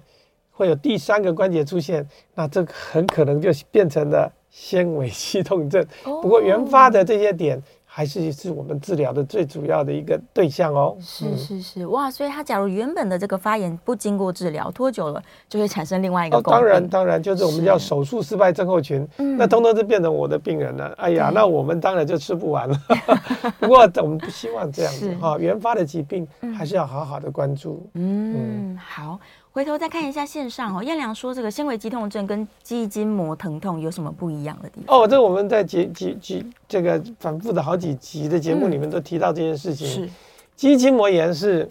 [0.58, 2.04] 会有第三个关节出现，
[2.34, 4.32] 那这很可能就变成了。
[4.50, 10.96] 纤维肌痛症，不过原发的这些点还是是我们治疗的最主要的一个对象哦。
[11.00, 12.10] 是是是，哇！
[12.10, 16.40] 所以他假如原本的这个发炎不经过治疗，拖久了就会产生另外一个。
[16.42, 20.92] 当然当然，就是我们叫手术失败症候群，那通通是变成我的病人了。
[20.96, 22.76] 哎呀，那我们当然就吃不完了。
[23.60, 27.88] 不过我们不希望这样子哈，原发的疾病还是要好好的关注。
[27.94, 29.20] 嗯，好。
[29.50, 35.00] 回头再看一下线上哦，燕良说这个纤维肌痛症跟肌筋膜疼痛有什么不一样的地方？
[35.00, 39.86] 哦，这我们在几几几这个反复的好几集的节目里面都提到这件事情。
[39.86, 40.08] 是，
[40.54, 41.66] 肌筋膜炎是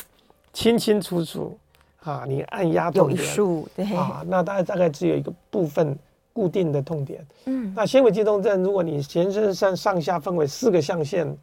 [0.51, 1.57] 清清楚楚
[2.03, 5.97] 啊，你按压痛点，有数对啊，那大概大概只有一个部分
[6.34, 7.25] 固定的痛点。
[7.45, 11.34] 嗯，那纤维肌痛症，如果你全身上上下分为四个象限，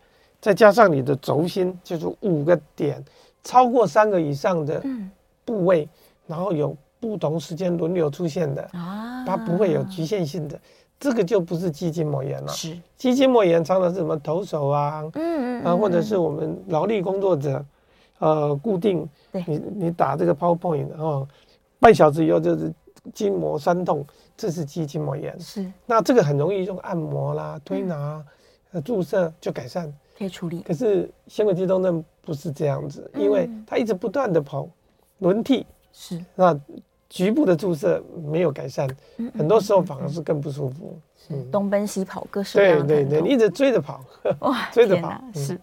[0.41, 3.03] 再加上你的轴心，就是五个点，
[3.43, 4.83] 超过三个以上的
[5.45, 5.89] 部位。
[6.27, 10.59] 然后有不同时间轮流出现的啊，它不会有局限性的，
[10.99, 12.49] 这个就不是肌筋膜炎了。
[12.49, 17.65] 是肌筋膜炎常常是什么投手啊，嗯嗯，嗯啊，或者是我们劳力工作者，
[18.21, 19.07] 呃，固定
[19.47, 21.29] 你你打这个 PowerPoint 然后
[21.79, 22.73] 半小时以后就是
[23.13, 25.39] 筋膜酸痛，这是肌筋膜炎。
[25.39, 28.25] 是那这个很容易用按摩啦、推拿、
[28.73, 30.61] 呃注射就改善，可以处理。
[30.63, 34.67] 可是纤维肌痛症不是这样子，因为它一直不断的跑
[35.19, 35.67] 轮替。
[35.97, 36.59] 是，那
[37.09, 38.89] 局部的注射没有改善，
[39.19, 40.99] 嗯、很多时候反而是更不舒服。
[41.17, 42.87] 是东奔西跑，各式各样的。
[42.87, 44.05] 对对对，你一直追着跑，
[44.41, 45.13] 哇， 追着跑。
[45.23, 45.59] 嗯、是，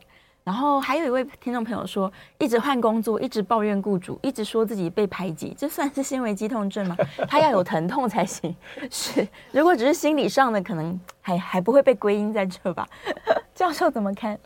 [0.45, 6.95] 然后还有一位听众朋友说，一直换工作，一直抱怨雇主，一直说自己被排挤，这算是纤维肌痛症吗？
[7.27, 8.55] 他要有疼痛才行。
[8.89, 12.87] 是，如果只是心理上的，可能还还不会被归因在这吧？
[13.53, 14.39] 教授怎么看？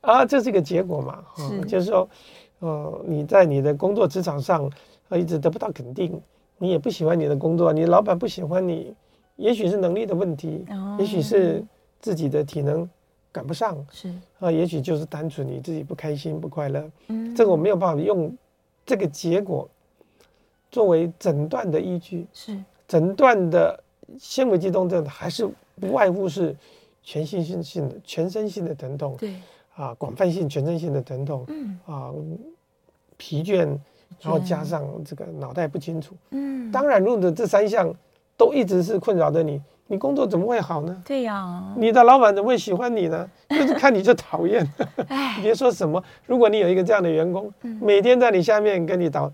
[0.00, 2.08] 啊，这是一个结果嘛，是就是说，
[2.58, 4.70] 呃，你在你的工作职场上
[5.08, 6.20] 呃一直得不到肯定，
[6.58, 8.94] 你也不喜欢你的工作，你老板不喜欢你，
[9.36, 11.64] 也许是能力的问题，哦、也许是
[12.00, 12.88] 自己的体能
[13.30, 14.12] 赶不上，是。
[14.38, 18.36] 啊，也许就是单纯你自己不开心不快乐，嗯，这个我没有办法用
[18.84, 19.68] 这个结果
[20.70, 22.58] 作为诊断的依据，是。
[22.86, 23.78] 诊断的
[24.18, 25.46] 纤维肌痛症还是
[25.78, 26.56] 不外乎是
[27.02, 29.34] 全身性性的全身性的疼痛，对。
[29.74, 32.12] 啊，广泛性、全身性的疼痛，嗯，啊，
[33.16, 33.78] 疲倦，
[34.20, 37.92] 然后加上这个脑袋不清楚，嗯，当然，如果这三项
[38.36, 41.02] 都一直是困扰着你，你工作怎么会好呢？
[41.04, 43.30] 对呀、啊，你的老板怎么会喜欢你呢？
[43.48, 44.64] 就是看你就讨厌，
[45.38, 46.02] 你别说什么。
[46.26, 49.32] 如果你有一个这样的员工，嗯、每天在你下面跟你捣，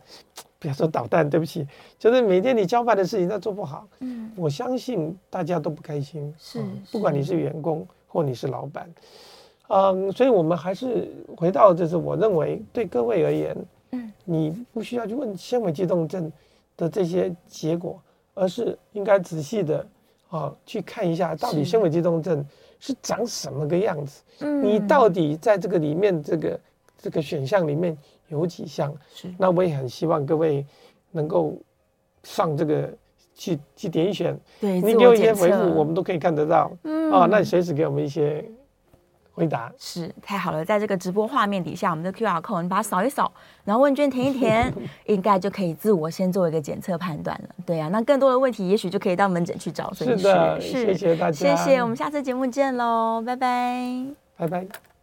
[0.59, 1.67] 不要说捣蛋，对不起，
[1.99, 8.89] 就是每天你交办的事情他做不好，嗯，我相信大家都不开心，是、嗯，不管你是员工或你是老板。
[9.69, 13.57] 嗯，所以，我们还是回到，就是我认为对各位而言，
[13.95, 16.31] 嗯，你不需要去问纤维肌动症
[16.77, 18.01] 的这些结果，
[18.35, 19.87] 而是应该仔细的
[20.29, 22.45] 啊去看一下，到底纤维肌动症
[22.79, 24.23] 是长什么个样子。
[24.41, 26.61] 嗯，你到底在这个里面，这个
[26.99, 27.97] 这个选项里面
[28.29, 28.95] 有几项？
[29.15, 29.33] 是。
[29.39, 30.67] 那我也很希望各位
[31.11, 31.57] 能够
[32.23, 32.93] 上这个
[33.35, 36.71] 去去点选，对，你给我一些回复，我们都可以看得到。
[36.83, 38.45] 嗯，啊，那你随时给我们一些。
[39.35, 43.31] 回答是太好了，在这个直播画面底下，我们的 QR code，你把它扫一扫，
[43.65, 44.73] 然后问卷填一填，
[45.07, 47.49] 应该就可以自我先做一个检测判断了。
[47.67, 49.93] 对呀、啊，那更多的问题，也许就可以到门诊去找。
[49.93, 54.07] 是的，是谢谢大家，谢谢，我们下次节目见喽，拜拜，
[54.37, 54.94] 拜拜。